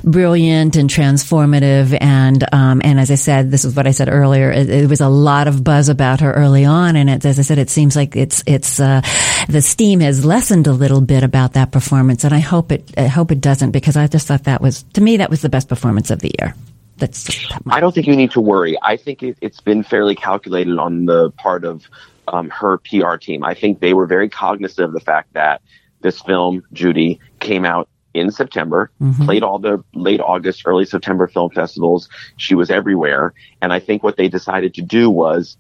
brilliant 0.03 0.75
and 0.75 0.89
transformative. 0.89 1.97
And 1.99 2.43
um, 2.53 2.81
and 2.83 2.99
as 2.99 3.11
I 3.11 3.15
said, 3.15 3.51
this 3.51 3.65
is 3.65 3.75
what 3.75 3.87
I 3.87 3.91
said 3.91 4.09
earlier. 4.09 4.51
It, 4.51 4.69
it 4.69 4.89
was 4.89 5.01
a 5.01 5.09
lot 5.09 5.47
of 5.47 5.63
buzz 5.63 5.89
about 5.89 6.21
her 6.21 6.31
early 6.31 6.65
on, 6.65 6.95
and 6.95 7.09
it, 7.09 7.25
as 7.25 7.39
I 7.39 7.43
said, 7.43 7.57
it 7.57 7.69
seems 7.69 7.95
like 7.95 8.15
it's 8.15 8.43
it's 8.45 8.79
uh, 8.79 9.01
the 9.47 9.61
steam 9.61 9.99
has 9.99 10.25
lessened 10.25 10.67
a 10.67 10.73
little 10.73 11.01
bit 11.01 11.23
about 11.23 11.53
that 11.53 11.71
performance. 11.71 12.23
And 12.23 12.33
I 12.33 12.39
hope 12.39 12.71
it 12.71 12.93
I 12.97 13.07
hope 13.07 13.31
it 13.31 13.41
doesn't 13.41 13.71
because 13.71 13.97
I 13.97 14.07
just 14.07 14.27
thought 14.27 14.45
that 14.45 14.61
was 14.61 14.83
to 14.93 15.01
me 15.01 15.17
that 15.17 15.29
was 15.29 15.41
the 15.41 15.49
best 15.49 15.69
performance 15.69 16.11
of 16.11 16.19
the 16.19 16.31
year. 16.39 16.53
That's 16.97 17.47
I 17.67 17.79
don't 17.79 17.93
think 17.93 18.07
you 18.07 18.15
need 18.15 18.31
to 18.31 18.41
worry. 18.41 18.77
I 18.81 18.97
think 18.97 19.23
it, 19.23 19.37
it's 19.41 19.61
been 19.61 19.83
fairly 19.83 20.15
calculated 20.15 20.77
on 20.77 21.05
the 21.05 21.31
part 21.31 21.63
of 21.63 21.87
um, 22.27 22.49
her 22.49 22.77
PR 22.79 23.15
team. 23.15 23.43
I 23.43 23.53
think 23.53 23.79
they 23.79 23.93
were 23.93 24.05
very 24.05 24.29
cognizant 24.29 24.85
of 24.85 24.93
the 24.93 24.99
fact 24.99 25.33
that 25.33 25.61
this 26.01 26.21
film, 26.21 26.63
Judy, 26.71 27.19
came 27.39 27.65
out 27.65 27.89
in 28.19 28.31
September, 28.31 28.91
played 29.25 29.43
all 29.43 29.59
the 29.59 29.83
late 29.93 30.19
August, 30.19 30.63
early 30.65 30.85
September 30.85 31.27
film 31.27 31.49
festivals. 31.49 32.09
She 32.37 32.55
was 32.55 32.69
everywhere. 32.69 33.33
And 33.61 33.73
I 33.73 33.79
think 33.79 34.03
what 34.03 34.17
they 34.17 34.27
decided 34.27 34.73
to 34.75 34.81
do 34.81 35.09
was 35.09 35.57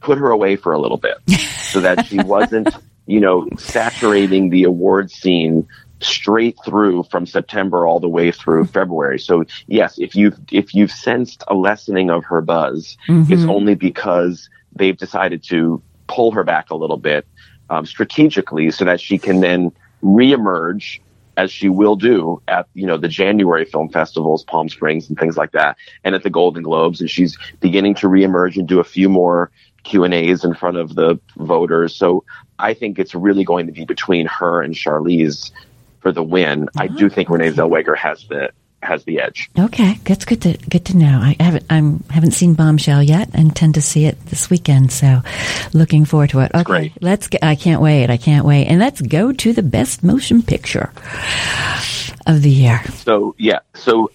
put 0.00 0.18
her 0.18 0.30
away 0.30 0.56
for 0.56 0.72
a 0.72 0.78
little 0.78 0.96
bit 0.96 1.16
so 1.62 1.80
that 1.80 2.06
she 2.06 2.18
wasn't, 2.18 2.68
you 3.06 3.20
know, 3.20 3.48
saturating 3.56 4.50
the 4.50 4.64
award 4.64 5.10
scene 5.10 5.66
straight 6.00 6.56
through 6.64 7.04
from 7.04 7.26
September 7.26 7.86
all 7.86 8.00
the 8.00 8.08
way 8.08 8.32
through 8.32 8.64
February. 8.66 9.18
So 9.18 9.44
yes, 9.66 9.98
if 9.98 10.16
you've 10.16 10.38
if 10.50 10.74
you've 10.74 10.90
sensed 10.90 11.44
a 11.46 11.54
lessening 11.54 12.10
of 12.10 12.24
her 12.24 12.40
buzz, 12.40 12.96
it's 13.30 13.44
only 13.44 13.74
because 13.74 14.50
they've 14.74 14.96
decided 14.96 15.42
to 15.44 15.82
pull 16.08 16.32
her 16.32 16.44
back 16.44 16.70
a 16.70 16.74
little 16.74 16.96
bit 16.96 17.26
um, 17.70 17.86
strategically 17.86 18.70
so 18.70 18.84
that 18.84 19.00
she 19.00 19.18
can 19.18 19.40
then 19.40 19.72
reemerge 20.02 21.00
as 21.36 21.50
she 21.50 21.68
will 21.68 21.96
do 21.96 22.42
at 22.48 22.66
you 22.74 22.86
know 22.86 22.96
the 22.96 23.08
January 23.08 23.64
film 23.64 23.88
festivals, 23.88 24.44
Palm 24.44 24.68
Springs 24.68 25.08
and 25.08 25.18
things 25.18 25.36
like 25.36 25.52
that, 25.52 25.76
and 26.04 26.14
at 26.14 26.22
the 26.22 26.30
Golden 26.30 26.62
Globes, 26.62 27.00
and 27.00 27.10
she's 27.10 27.36
beginning 27.60 27.94
to 27.96 28.08
reemerge 28.08 28.56
and 28.56 28.68
do 28.68 28.80
a 28.80 28.84
few 28.84 29.08
more 29.08 29.50
Q 29.84 30.04
and 30.04 30.14
A's 30.14 30.44
in 30.44 30.54
front 30.54 30.76
of 30.76 30.94
the 30.94 31.18
voters. 31.36 31.94
So 31.94 32.24
I 32.58 32.74
think 32.74 32.98
it's 32.98 33.14
really 33.14 33.44
going 33.44 33.66
to 33.66 33.72
be 33.72 33.84
between 33.84 34.26
her 34.26 34.62
and 34.62 34.74
Charlize 34.74 35.50
for 36.00 36.12
the 36.12 36.22
win. 36.22 36.68
I 36.76 36.88
do 36.88 37.08
think 37.08 37.30
Renee 37.30 37.52
Zellweger 37.52 37.96
has 37.96 38.26
the 38.28 38.50
has 38.82 39.04
the 39.04 39.20
edge. 39.20 39.50
Okay, 39.58 39.94
that's 40.04 40.24
good 40.24 40.42
to 40.42 40.58
good 40.68 40.84
to 40.86 40.96
know. 40.96 41.18
I 41.22 41.36
haven't 41.40 41.64
I'm 41.70 42.04
haven't 42.10 42.32
seen 42.32 42.54
Bombshell 42.54 43.02
yet, 43.02 43.30
and 43.34 43.54
tend 43.54 43.74
to 43.74 43.82
see 43.82 44.06
it 44.06 44.24
this 44.26 44.50
weekend. 44.50 44.92
So, 44.92 45.20
looking 45.72 46.04
forward 46.04 46.30
to 46.30 46.40
it. 46.40 46.50
Okay, 46.54 46.62
great. 46.64 47.02
let's 47.02 47.28
get. 47.28 47.42
I 47.42 47.54
can't 47.54 47.80
wait. 47.80 48.10
I 48.10 48.16
can't 48.16 48.44
wait. 48.44 48.66
And 48.66 48.78
let's 48.78 49.00
go 49.00 49.32
to 49.32 49.52
the 49.52 49.62
best 49.62 50.02
motion 50.02 50.42
picture. 50.42 50.92
of 52.26 52.42
the 52.42 52.50
year. 52.50 52.80
So 52.94 53.34
yeah, 53.38 53.60
so 53.74 54.10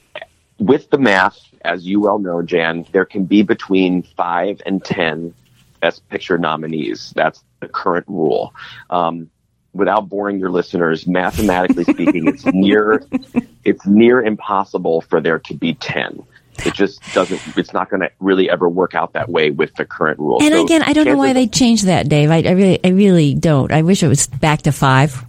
with 0.59 0.89
the 0.89 0.97
math, 0.97 1.37
as 1.61 1.85
you 1.85 1.99
well 1.99 2.19
know, 2.19 2.41
Jan, 2.41 2.85
there 2.91 3.05
can 3.05 3.25
be 3.25 3.41
between 3.43 4.03
five 4.03 4.61
and 4.65 4.83
ten 4.83 5.33
Best 5.79 6.07
Picture 6.09 6.37
nominees. 6.37 7.13
That's 7.15 7.43
the 7.59 7.67
current 7.67 8.07
rule. 8.07 8.53
Um, 8.89 9.29
without 9.73 10.09
boring 10.09 10.39
your 10.39 10.49
listeners, 10.49 11.07
mathematically 11.07 11.83
speaking, 11.83 12.27
it's 12.27 12.45
near 12.53 13.03
it's 13.63 13.85
near 13.85 14.21
impossible 14.21 15.01
for 15.01 15.21
there 15.21 15.39
to 15.39 15.53
be 15.53 15.73
ten. 15.75 16.23
It 16.65 16.73
just 16.73 17.01
doesn't. 17.13 17.39
It's 17.55 17.71
not 17.71 17.89
going 17.89 18.01
to 18.01 18.09
really 18.19 18.49
ever 18.49 18.67
work 18.67 18.95
out 18.95 19.13
that 19.13 19.29
way 19.29 19.51
with 19.51 19.75
the 19.75 19.85
current 19.85 20.19
rule. 20.19 20.41
And 20.41 20.53
So 20.53 20.63
again, 20.63 20.81
I 20.81 20.93
don't 20.93 21.05
know 21.05 21.17
why 21.17 21.33
they 21.33 21.47
changed 21.47 21.85
that, 21.85 22.09
Dave. 22.09 22.31
I, 22.31 22.37
I 22.37 22.51
really, 22.51 22.79
I 22.83 22.89
really 22.89 23.35
don't. 23.35 23.71
I 23.71 23.83
wish 23.83 24.01
it 24.01 24.07
was 24.07 24.25
back 24.25 24.63
to 24.63 24.71
five. 24.71 25.23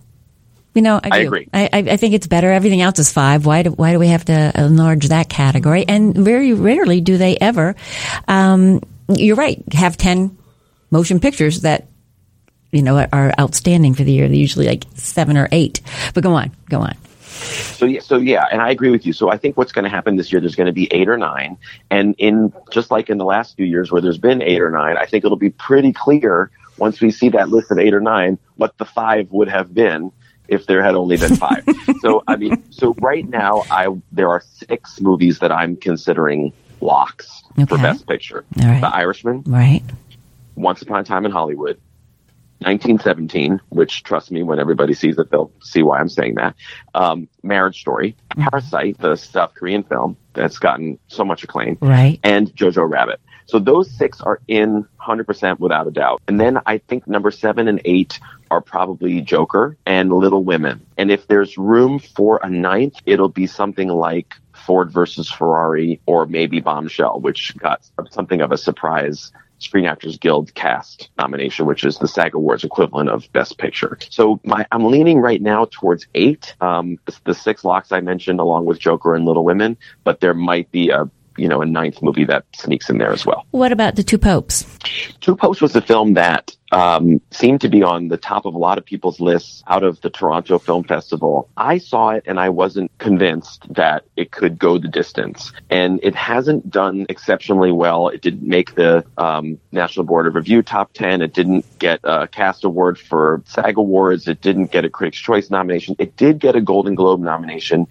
You 0.74 0.83
know, 0.83 1.01
I, 1.03 1.09
I 1.11 1.16
agree. 1.18 1.48
I, 1.53 1.68
I 1.72 1.79
I 1.79 1.96
think 1.96 2.14
it's 2.14 2.27
better. 2.27 2.51
Everything 2.51 2.81
else 2.81 2.98
is 2.98 3.12
five. 3.12 3.44
Why 3.44 3.62
do 3.62 3.70
why 3.70 3.92
do 3.92 3.98
we 3.98 4.09
have 4.09 4.24
to 4.27 4.53
enlarge 4.55 5.09
that 5.09 5.29
category? 5.29 5.85
And 5.87 6.16
very 6.16 6.53
rarely 6.53 7.01
do 7.01 7.18
they 7.18 7.37
ever. 7.37 7.74
Um, 8.27 8.81
you're 9.09 9.37
right. 9.37 9.62
Have 9.72 9.96
ten 9.96 10.37
motion 10.90 11.20
pictures 11.20 11.62
that 11.62 11.88
you 12.70 12.83
know 12.83 13.07
are 13.12 13.33
outstanding 13.38 13.94
for 13.94 14.04
the 14.04 14.12
year. 14.12 14.28
They're 14.28 14.37
usually 14.37 14.66
like 14.66 14.85
seven 14.94 15.37
or 15.37 15.48
eight. 15.52 15.81
But 16.14 16.22
go 16.22 16.35
on, 16.35 16.52
go 16.68 16.81
on. 16.81 16.96
So 17.28 17.87
yeah, 17.87 18.00
so 18.00 18.16
yeah, 18.16 18.46
and 18.50 18.61
I 18.61 18.70
agree 18.70 18.90
with 18.90 19.07
you. 19.07 19.12
So 19.12 19.31
I 19.31 19.37
think 19.37 19.57
what's 19.57 19.72
going 19.72 19.85
to 19.85 19.90
happen 19.90 20.16
this 20.16 20.33
year, 20.33 20.40
there's 20.40 20.57
going 20.57 20.66
to 20.66 20.72
be 20.72 20.92
eight 20.92 21.09
or 21.09 21.16
nine, 21.16 21.57
and 21.90 22.14
in 22.18 22.52
just 22.70 22.90
like 22.90 23.09
in 23.09 23.18
the 23.18 23.24
last 23.24 23.57
few 23.57 23.66
years 23.66 23.92
where 23.92 24.02
there's 24.02 24.18
been 24.18 24.42
eight 24.42 24.61
or 24.61 24.70
nine, 24.70 24.96
I 24.96 25.07
think 25.07 25.24
it'll 25.24 25.37
be 25.37 25.50
pretty 25.50 25.92
clear 25.92 26.50
once 26.78 27.00
we 27.00 27.11
see 27.11 27.28
that 27.31 27.48
list 27.48 27.70
of 27.70 27.78
eight 27.78 27.94
or 27.94 28.00
nine 28.00 28.38
what 28.57 28.76
the 28.78 28.85
five 28.85 29.31
would 29.31 29.48
have 29.48 29.72
been 29.74 30.12
if 30.48 30.66
there 30.66 30.83
had 30.83 30.94
only 30.94 31.16
been 31.16 31.37
five. 31.37 31.64
so 32.00 32.24
I 32.26 32.37
mean, 32.37 32.62
so 32.72 32.94
right 33.00 33.28
now, 33.28 33.64
I 33.70 33.88
there 34.11 34.28
are 34.31 34.42
six 34.54 35.00
movies 35.00 35.38
that 35.38 35.52
I'm 35.52 35.76
considering 35.76 36.52
locks 36.81 37.42
for 37.68 37.78
Best 37.78 38.07
Picture: 38.07 38.44
right. 38.57 38.81
The 38.81 38.88
Irishman, 38.88 39.44
Right. 39.46 39.83
Once 40.57 40.83
Upon 40.83 41.00
a 41.00 41.04
Time 41.04 41.24
in 41.24 41.31
Hollywood, 41.31 41.81
1917, 42.61 43.61
which 43.68 44.03
trust 44.03 44.31
me, 44.31 44.42
when 44.42 44.59
everybody 44.59 44.94
sees 44.94 45.18
it, 45.18 45.31
they'll 45.31 45.53
see 45.62 45.83
why 45.83 45.99
I'm 45.99 46.09
saying 46.09 46.35
that. 46.37 46.55
Um, 46.94 47.29
Marriage 47.42 47.81
Story, 47.81 48.16
Parasite, 48.31 48.99
the 48.99 49.16
South 49.16 49.55
Korean 49.55 49.83
film 49.85 50.16
that's 50.35 50.59
gotten 50.59 50.99
so 51.09 51.25
much 51.25 51.44
acclaim, 51.44 51.79
Right. 51.81 52.18
and 52.23 52.49
Jojo 52.55 52.88
Rabbit. 52.88 53.21
So 53.47 53.59
those 53.59 53.90
six 53.90 54.21
are 54.21 54.40
in 54.47 54.87
100% 55.01 55.59
without 55.59 55.87
a 55.87 55.90
doubt. 55.90 56.21
And 56.29 56.38
then 56.38 56.59
I 56.66 56.79
think 56.79 57.07
number 57.09 57.31
seven 57.31 57.66
and 57.66 57.81
eight 57.87 58.21
are 58.51 58.61
probably 58.61 59.23
Joker 59.23 59.79
and 59.87 60.12
Little 60.12 60.44
Women. 60.44 60.85
And 60.99 61.11
if 61.11 61.27
there's 61.29 61.57
room 61.57 61.99
for 61.99 62.40
a 62.42 62.51
ninth, 62.51 62.97
it'll 63.07 63.31
be 63.31 63.47
something 63.47 63.88
like 63.88 64.35
Ford 64.53 64.90
versus 64.90 65.31
Ferrari 65.31 65.99
or 66.05 66.27
maybe 66.27 66.61
Bombshell, 66.61 67.21
which 67.21 67.57
got 67.57 67.81
something 68.11 68.42
of 68.42 68.53
a 68.53 68.59
surprise 68.59 69.33
Screen 69.59 69.87
Actors 69.87 70.18
Guild 70.18 70.55
cast 70.55 71.11
nomination, 71.18 71.66
which 71.66 71.85
is 71.85 71.99
the 71.99 72.09
SAG 72.09 72.35
Awards 72.35 72.64
equivalent 72.64 73.11
of 73.11 73.31
Best 73.33 73.59
Picture. 73.59 73.99
So 74.11 74.40
my, 74.44 74.66
I'm 74.73 74.85
leaning 74.85 75.21
right 75.21 75.42
now 75.42 75.66
towards 75.71 76.07
eight. 76.14 76.55
Um, 76.61 76.99
the, 77.25 77.35
six 77.35 77.64
locks 77.64 77.92
I 77.92 78.01
mentioned, 78.01 78.40
along 78.40 78.64
with 78.64 78.79
Joker 78.79 79.14
and 79.14 79.25
Little 79.25 79.44
Women, 79.44 79.77
but 80.05 80.21
there 80.21 80.35
might 80.35 80.71
be 80.71 80.90
a 80.90 81.11
you 81.37 81.49
know 81.49 81.62
a 81.62 81.66
ninth 81.66 82.03
movie 82.03 82.25
that 82.25 82.44
sneaks 82.55 82.90
in 82.90 82.99
there 82.99 83.12
as 83.12 83.25
well. 83.25 83.47
What 83.53 83.71
about 83.71 83.94
the 83.94 84.03
two 84.03 84.18
popes? 84.18 84.66
Two 85.21 85.37
Popes 85.37 85.61
was 85.61 85.77
a 85.77 85.81
film 85.81 86.14
that 86.14 86.57
um, 86.72 87.20
seemed 87.31 87.61
to 87.62 87.68
be 87.68 87.83
on 87.83 88.09
the 88.09 88.16
top 88.16 88.44
of 88.44 88.54
a 88.54 88.59
lot 88.59 88.78
of 88.78 88.85
people's 88.85 89.20
lists 89.20 89.62
out 89.66 89.83
of 89.83 90.00
the 90.00 90.11
Toronto 90.11 90.59
Film 90.59 90.85
Festival. 90.85 91.48
I 91.57 91.78
saw 91.78 92.11
it 92.11 92.24
and 92.26 92.38
I 92.38 92.48
wasn't 92.50 92.90
convinced 92.98 93.72
that 93.74 94.04
it 94.16 94.31
could 94.31 94.59
go 94.59 94.78
the 94.78 94.88
distance. 94.88 95.52
And 95.70 96.00
it 96.02 96.14
hasn't 96.14 96.70
done 96.70 97.07
exceptionally 97.09 97.72
well. 97.72 98.09
It 98.09 98.22
didn't 98.22 98.46
make 98.46 98.74
the 98.74 99.04
um, 99.16 99.59
National 99.72 100.04
Board 100.04 100.26
of 100.26 100.35
Review 100.35 100.62
top 100.62 100.92
10. 100.92 101.22
It 101.22 101.33
didn't 101.33 101.64
get 101.78 102.00
a 102.04 102.28
cast 102.28 102.64
award 102.64 102.98
for 102.98 103.42
SAG 103.46 103.78
Awards. 103.78 104.28
It 104.28 104.40
didn't 104.40 104.70
get 104.70 104.85
a 104.85 104.90
Critics' 104.90 105.18
Choice 105.18 105.50
nomination. 105.50 105.96
It 105.98 106.16
did 106.16 106.38
get 106.38 106.57
a 106.57 106.61
Golden 106.61 106.94
Globe 106.94 107.20
nomination, 107.20 107.87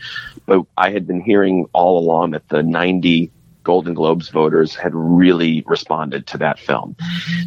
but 0.46 0.66
I 0.78 0.92
had 0.92 1.08
been 1.08 1.22
hearing 1.22 1.68
all 1.74 2.00
along 2.00 2.32
that 2.32 2.48
the 2.50 2.64
90 2.64 3.32
Golden 3.64 3.94
Globes 3.94 4.30
voters 4.30 4.76
had 4.76 4.96
really 4.96 5.64
responded 5.66 6.26
to 6.28 6.38
that 6.38 6.58
film. 6.58 6.96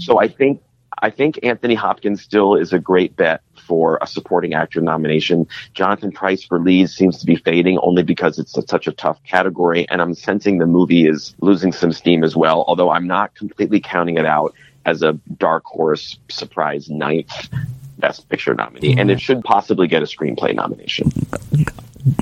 So 0.01 0.21
I 0.21 0.29
think 0.29 0.61
I 1.01 1.11
think 1.11 1.41
Anthony 1.43 1.75
Hopkins 1.75 2.23
still 2.23 2.55
is 2.55 2.73
a 2.73 2.79
great 2.79 3.17
bet 3.17 3.43
for 3.67 3.99
a 4.03 4.07
supporting 4.07 4.55
actor 4.55 4.81
nomination. 4.81 5.47
Jonathan 5.75 6.13
Pryce 6.13 6.45
for 6.45 6.59
lead 6.59 6.91
seems 6.91 7.19
to 7.19 7.27
be 7.27 7.37
fading 7.37 7.79
only 7.83 8.03
because 8.03 8.39
it's 8.39 8.57
a, 8.57 8.63
such 8.67 8.87
a 8.87 8.93
tough 8.93 9.23
category, 9.25 9.89
and 9.89 10.03
I'm 10.03 10.15
sensing 10.15 10.59
the 10.59 10.67
movie 10.67 11.07
is 11.07 11.35
losing 11.41 11.73
some 11.73 11.93
steam 11.93 12.25
as 12.25 12.37
well. 12.37 12.65
Although 12.67 12.91
I'm 12.91 13.07
not 13.07 13.35
completely 13.35 13.81
counting 13.81 14.19
it 14.19 14.27
out 14.27 14.55
as 14.85 15.03
a 15.03 15.13
dark 15.39 15.65
horse 15.65 16.19
surprise 16.29 16.89
ninth 16.91 17.49
Best 17.99 18.29
Picture 18.29 18.55
nominee, 18.55 18.99
and 18.99 19.11
it 19.11 19.15
mm-hmm. 19.15 19.19
should 19.19 19.45
possibly 19.45 19.87
get 19.87 20.03
a 20.03 20.07
screenplay 20.07 20.55
nomination. 20.55 21.13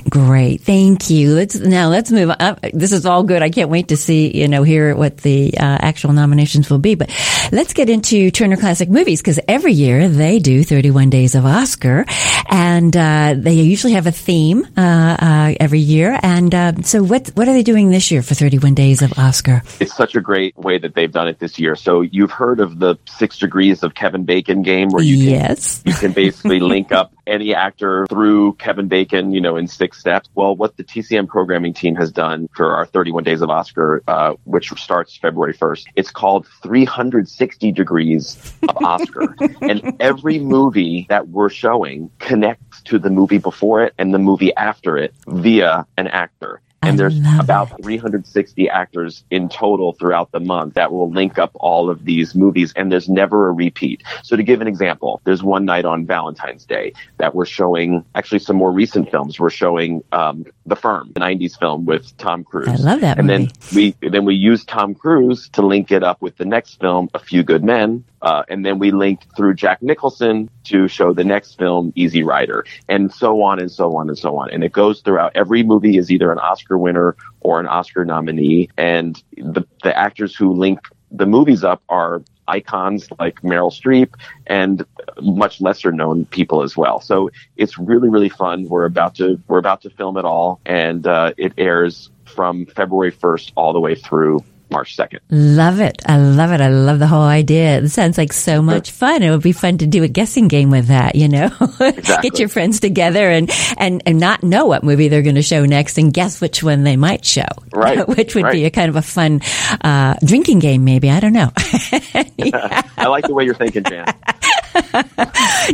Great, 0.09 0.61
thank 0.61 1.09
you. 1.09 1.35
Let's 1.35 1.55
now 1.55 1.89
let's 1.89 2.11
move 2.11 2.31
on. 2.37 2.57
This 2.73 2.91
is 2.91 3.05
all 3.05 3.23
good. 3.23 3.41
I 3.41 3.49
can't 3.49 3.69
wait 3.69 3.89
to 3.89 3.97
see 3.97 4.35
you 4.35 4.47
know 4.47 4.63
hear 4.63 4.95
what 4.95 5.17
the 5.17 5.53
uh, 5.57 5.77
actual 5.81 6.13
nominations 6.13 6.69
will 6.69 6.79
be. 6.79 6.95
But 6.95 7.09
let's 7.51 7.73
get 7.73 7.89
into 7.89 8.31
Turner 8.31 8.57
Classic 8.57 8.89
Movies 8.89 9.21
because 9.21 9.39
every 9.47 9.73
year 9.73 10.09
they 10.09 10.39
do 10.39 10.63
31 10.63 11.09
Days 11.09 11.35
of 11.35 11.45
Oscar, 11.45 12.05
and 12.49 12.95
uh, 12.95 13.35
they 13.37 13.53
usually 13.53 13.93
have 13.93 14.07
a 14.07 14.11
theme 14.11 14.67
uh, 14.77 15.17
uh, 15.19 15.53
every 15.59 15.79
year. 15.79 16.19
And 16.23 16.53
uh, 16.55 16.81
so, 16.83 17.03
what 17.03 17.27
what 17.35 17.47
are 17.47 17.53
they 17.53 17.63
doing 17.63 17.91
this 17.91 18.09
year 18.11 18.21
for 18.21 18.35
31 18.35 18.73
Days 18.73 19.01
of 19.01 19.17
Oscar? 19.17 19.61
It's 19.79 19.95
such 19.95 20.15
a 20.15 20.21
great 20.21 20.57
way 20.57 20.77
that 20.77 20.95
they've 20.95 21.11
done 21.11 21.27
it 21.27 21.39
this 21.39 21.59
year. 21.59 21.75
So 21.75 22.01
you've 22.01 22.31
heard 22.31 22.59
of 22.59 22.79
the 22.79 22.97
six 23.05 23.37
degrees 23.37 23.83
of 23.83 23.93
Kevin 23.93 24.23
Bacon 24.23 24.61
game 24.61 24.89
where 24.89 25.03
you 25.03 25.17
can 25.17 25.29
Yes, 25.29 25.81
you 25.85 25.93
can 25.93 26.11
basically 26.11 26.59
link 26.73 26.91
up 26.91 27.13
any 27.29 27.53
actor 27.53 28.05
through 28.07 28.53
Kevin 28.53 28.87
Bacon, 28.87 29.31
you 29.31 29.41
know, 29.41 29.55
in 29.55 29.67
six 29.67 29.99
steps. 29.99 30.29
Well, 30.35 30.55
what 30.55 30.77
the 30.77 30.83
TCM 30.83 31.27
programming 31.27 31.73
team 31.73 31.95
has 31.95 32.11
done 32.11 32.49
for 32.55 32.75
our 32.75 32.85
31 32.85 33.23
Days 33.23 33.41
of 33.41 33.49
Oscar, 33.49 34.03
uh, 34.07 34.33
which 34.43 34.69
starts 34.71 35.17
February 35.17 35.53
1st, 35.53 35.85
it's 35.95 36.11
called 36.11 36.47
360 36.63 37.71
Degrees 37.71 38.53
of 38.67 38.77
Oscar. 38.83 39.35
and 39.61 39.95
every 39.99 40.39
movie 40.39 41.05
that 41.09 41.29
we're 41.29 41.49
showing 41.49 42.09
connects 42.19 42.81
to 42.83 42.99
the 42.99 43.09
movie 43.09 43.37
before 43.37 43.83
it 43.83 43.93
and 43.97 44.13
the 44.13 44.19
movie 44.19 44.53
after 44.55 44.97
it 44.97 45.13
via 45.27 45.85
an 45.97 46.07
actor. 46.07 46.61
I 46.81 46.89
And 46.89 46.99
there's 46.99 47.17
love 47.19 47.39
about 47.41 47.81
360 47.83 48.69
actors 48.69 49.23
in 49.29 49.49
total 49.49 49.93
throughout 49.93 50.31
the 50.31 50.39
month 50.39 50.75
that 50.75 50.91
will 50.91 51.09
link 51.11 51.37
up 51.37 51.51
all 51.55 51.89
of 51.89 52.05
these 52.05 52.35
movies, 52.35 52.73
and 52.75 52.91
there's 52.91 53.09
never 53.09 53.47
a 53.49 53.51
repeat. 53.51 54.03
So, 54.23 54.35
to 54.35 54.43
give 54.43 54.61
an 54.61 54.67
example, 54.67 55.21
there's 55.25 55.43
one 55.43 55.65
night 55.65 55.85
on 55.85 56.05
Valentine's 56.05 56.65
Day 56.65 56.93
that 57.17 57.35
we're 57.35 57.45
showing 57.45 58.05
actually 58.15 58.39
some 58.39 58.55
more 58.55 58.71
recent 58.71 59.11
films. 59.11 59.39
We're 59.39 59.49
showing 59.49 60.03
um, 60.11 60.45
The 60.65 60.75
Firm, 60.75 61.11
the 61.13 61.19
90s 61.19 61.59
film 61.59 61.85
with 61.85 62.15
Tom 62.17 62.43
Cruise. 62.43 62.67
I 62.69 62.75
love 62.75 63.01
that 63.01 63.17
And 63.19 63.27
movie. 63.27 63.45
then 63.45 63.95
we 64.01 64.09
then 64.09 64.25
we 64.25 64.35
use 64.35 64.63
Tom 64.65 64.95
Cruise 64.95 65.49
to 65.49 65.61
link 65.61 65.91
it 65.91 66.03
up 66.03 66.21
with 66.21 66.37
the 66.37 66.45
next 66.45 66.79
film, 66.79 67.09
A 67.13 67.19
Few 67.19 67.43
Good 67.43 67.63
Men, 67.63 68.05
uh, 68.21 68.43
and 68.49 68.65
then 68.65 68.79
we 68.79 68.91
linked 68.91 69.27
through 69.35 69.55
Jack 69.55 69.81
Nicholson 69.81 70.49
to 70.65 70.87
show 70.87 71.13
the 71.13 71.23
next 71.23 71.57
film, 71.57 71.93
Easy 71.95 72.23
Rider, 72.23 72.65
and 72.87 73.13
so 73.13 73.41
on 73.41 73.59
and 73.59 73.71
so 73.71 73.95
on 73.95 74.09
and 74.09 74.17
so 74.17 74.37
on. 74.37 74.49
And 74.51 74.63
it 74.63 74.71
goes 74.71 75.01
throughout. 75.01 75.31
Every 75.35 75.63
movie 75.63 75.97
is 75.97 76.11
either 76.11 76.31
an 76.31 76.39
Oscar 76.39 76.77
winner 76.77 77.15
or 77.41 77.59
an 77.59 77.67
Oscar 77.67 78.05
nominee, 78.05 78.69
and 78.77 79.21
the 79.37 79.65
the 79.83 79.97
actors 79.97 80.35
who 80.35 80.53
link 80.53 80.79
the 81.11 81.25
movies 81.25 81.63
up 81.63 81.81
are 81.89 82.21
icons 82.47 83.07
like 83.19 83.41
Meryl 83.41 83.71
Streep 83.71 84.13
and 84.47 84.83
much 85.21 85.61
lesser 85.61 85.91
known 85.91 86.25
people 86.25 86.63
as 86.63 86.75
well. 86.75 86.99
So 86.99 87.29
it's 87.55 87.77
really 87.77 88.09
really 88.09 88.29
fun. 88.29 88.67
We're 88.67 88.85
about 88.85 89.15
to 89.15 89.39
we're 89.47 89.59
about 89.59 89.81
to 89.83 89.89
film 89.89 90.17
it 90.17 90.25
all, 90.25 90.59
and 90.65 91.05
uh, 91.07 91.33
it 91.37 91.53
airs 91.57 92.09
from 92.25 92.65
February 92.67 93.11
1st 93.11 93.53
all 93.55 93.73
the 93.73 93.79
way 93.79 93.95
through 93.95 94.43
March 94.71 94.95
2nd. 94.95 95.19
love 95.29 95.79
it. 95.79 96.01
I 96.05 96.17
love 96.17 96.51
it. 96.51 96.61
I 96.61 96.69
love 96.69 96.99
the 96.99 97.07
whole 97.07 97.23
idea. 97.23 97.79
It 97.79 97.89
sounds 97.89 98.17
like 98.17 98.31
so 98.33 98.61
much 98.61 98.91
fun. 98.91 99.23
It 99.23 99.31
would 99.31 99.41
be 99.41 99.51
fun 99.51 99.77
to 99.79 99.87
do 99.87 100.03
a 100.03 100.07
guessing 100.07 100.47
game 100.47 100.69
with 100.69 100.87
that. 100.87 101.15
You 101.15 101.27
know, 101.27 101.47
Exactly. 101.79 102.29
get 102.29 102.39
your 102.39 102.49
friends 102.49 102.79
together 102.79 103.29
and 103.29 103.49
and 103.77 104.03
and 104.05 104.19
not 104.19 104.43
know 104.43 104.65
what 104.65 104.83
movie 104.83 105.07
they're 105.07 105.21
going 105.23 105.35
to 105.35 105.41
show 105.41 105.65
next, 105.65 105.97
and 105.97 106.13
guess 106.13 106.39
which 106.41 106.61
one 106.63 106.83
they 106.83 106.95
might 106.97 107.25
show. 107.25 107.45
Right, 107.73 108.07
which 108.17 108.35
would 108.35 108.51
be 108.51 108.65
a 108.65 108.69
kind 108.71 108.89
of 108.89 108.95
a 108.95 109.01
fun 109.01 109.41
uh, 109.81 110.15
drinking 110.23 110.59
game, 110.59 110.83
maybe. 110.85 111.09
I 111.09 111.19
don't 111.19 111.33
know. 111.33 111.51
I 111.57 113.07
like 113.07 113.25
the 113.25 113.33
way 113.33 113.45
you're 113.45 113.55
thinking, 113.55 113.83
Jan. 113.83 114.05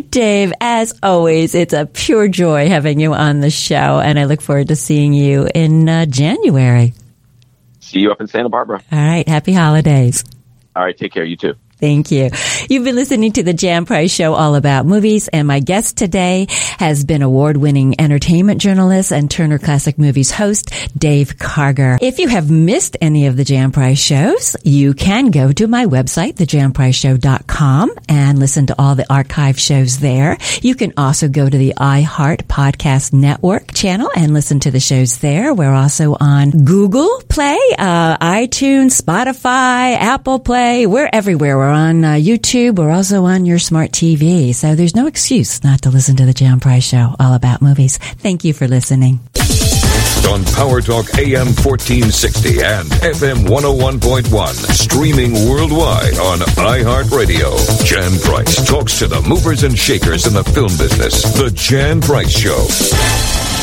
Dave, 0.09 0.53
as 0.61 0.93
always, 1.03 1.55
it's 1.55 1.73
a 1.73 1.85
pure 1.85 2.27
joy 2.27 2.67
having 2.69 2.99
you 2.99 3.13
on 3.13 3.39
the 3.39 3.49
show, 3.49 3.99
and 3.99 4.19
I 4.19 4.25
look 4.25 4.41
forward 4.41 4.69
to 4.69 4.75
seeing 4.75 5.13
you 5.13 5.47
in 5.53 5.87
uh, 5.87 6.05
January. 6.05 6.93
See 7.85 7.99
you 7.99 8.11
up 8.11 8.19
in 8.19 8.25
Santa 8.25 8.49
Barbara. 8.49 8.81
All 8.91 8.97
right, 8.97 9.27
happy 9.27 9.53
holidays. 9.53 10.23
All 10.75 10.83
right, 10.83 10.97
take 10.97 11.13
care. 11.13 11.23
You 11.23 11.37
too. 11.37 11.53
Thank 11.85 12.09
you. 12.09 12.31
You've 12.67 12.83
been 12.83 12.95
listening 12.95 13.33
to 13.33 13.43
the 13.43 13.53
Jan 13.53 13.85
Price 13.85 14.09
Show 14.11 14.33
all 14.33 14.55
about 14.55 14.87
movies, 14.87 15.27
and 15.27 15.47
my 15.47 15.59
guest 15.59 15.97
today 15.97 16.47
has 16.79 17.03
been 17.05 17.21
award-winning 17.21 18.01
entertainment 18.01 18.59
journalist 18.59 19.11
and 19.11 19.29
Turner 19.29 19.59
Classic 19.59 19.99
Movies 19.99 20.31
host, 20.31 20.71
Dave 20.97 21.37
Karger. 21.37 21.99
If 22.01 22.17
you 22.17 22.27
have 22.27 22.49
missed 22.49 22.97
any 23.01 23.27
of 23.27 23.37
the 23.37 23.43
Jan 23.43 23.71
Price 23.71 23.99
shows, 23.99 24.55
you 24.63 24.95
can 24.95 25.29
go 25.29 25.51
to 25.51 25.67
my 25.67 25.85
website, 25.85 26.37
thejanpriceshow.com, 26.37 27.91
and 28.09 28.39
listen 28.39 28.65
to 28.65 28.75
all 28.79 28.95
the 28.95 29.05
archive 29.13 29.59
shows 29.59 29.99
there. 29.99 30.39
You 30.63 30.73
can 30.73 30.91
also 30.97 31.27
go 31.27 31.47
to 31.47 31.55
the 31.55 31.75
iHeart 31.77 32.45
Podcast 32.47 33.13
Network 33.13 33.73
channel 33.73 34.09
and 34.15 34.33
listen 34.33 34.59
to 34.61 34.71
the 34.71 34.79
shows 34.79 35.19
there. 35.19 35.53
We're 35.53 35.75
also 35.75 36.17
on 36.19 36.49
Google 36.49 37.21
Play, 37.29 37.59
uh, 37.77 38.17
iTunes, 38.17 38.99
Spotify, 38.99 39.95
Apple 39.97 40.39
Play. 40.39 40.87
We're 40.87 41.09
everywhere. 41.13 41.57
We're 41.57 41.74
on 41.75 42.03
uh, 42.03 42.13
YouTube. 42.13 42.77
We're 42.77 42.91
also 42.91 43.25
on 43.25 43.45
your 43.45 43.59
smart 43.59 43.91
TV. 43.91 44.55
So 44.55 44.75
there's 44.75 44.95
no 44.95 45.07
excuse 45.07 45.63
not 45.63 45.81
to 45.83 45.89
listen 45.89 46.15
to 46.17 46.25
the 46.25 46.33
Jan 46.33 46.59
Price 46.59 46.83
Show, 46.83 47.15
all 47.19 47.33
about 47.33 47.61
movies. 47.61 47.97
Thank 47.97 48.43
you 48.43 48.53
for 48.53 48.67
listening. 48.67 49.19
On 50.29 50.43
Power 50.55 50.81
Talk 50.81 51.05
AM 51.19 51.53
1460 51.53 52.63
and 52.63 52.89
FM 52.89 53.45
101.1, 53.45 54.53
streaming 54.73 55.33
worldwide 55.47 56.17
on 56.17 56.39
iHeartRadio. 56.39 57.85
Jan 57.85 58.17
Price 58.21 58.67
talks 58.67 58.97
to 58.99 59.07
the 59.07 59.21
movers 59.21 59.63
and 59.63 59.77
shakers 59.77 60.25
in 60.25 60.33
the 60.33 60.43
film 60.43 60.75
business. 60.77 61.21
The 61.37 61.51
Jan 61.53 62.01
Price 62.01 62.35
Show. 62.35 63.54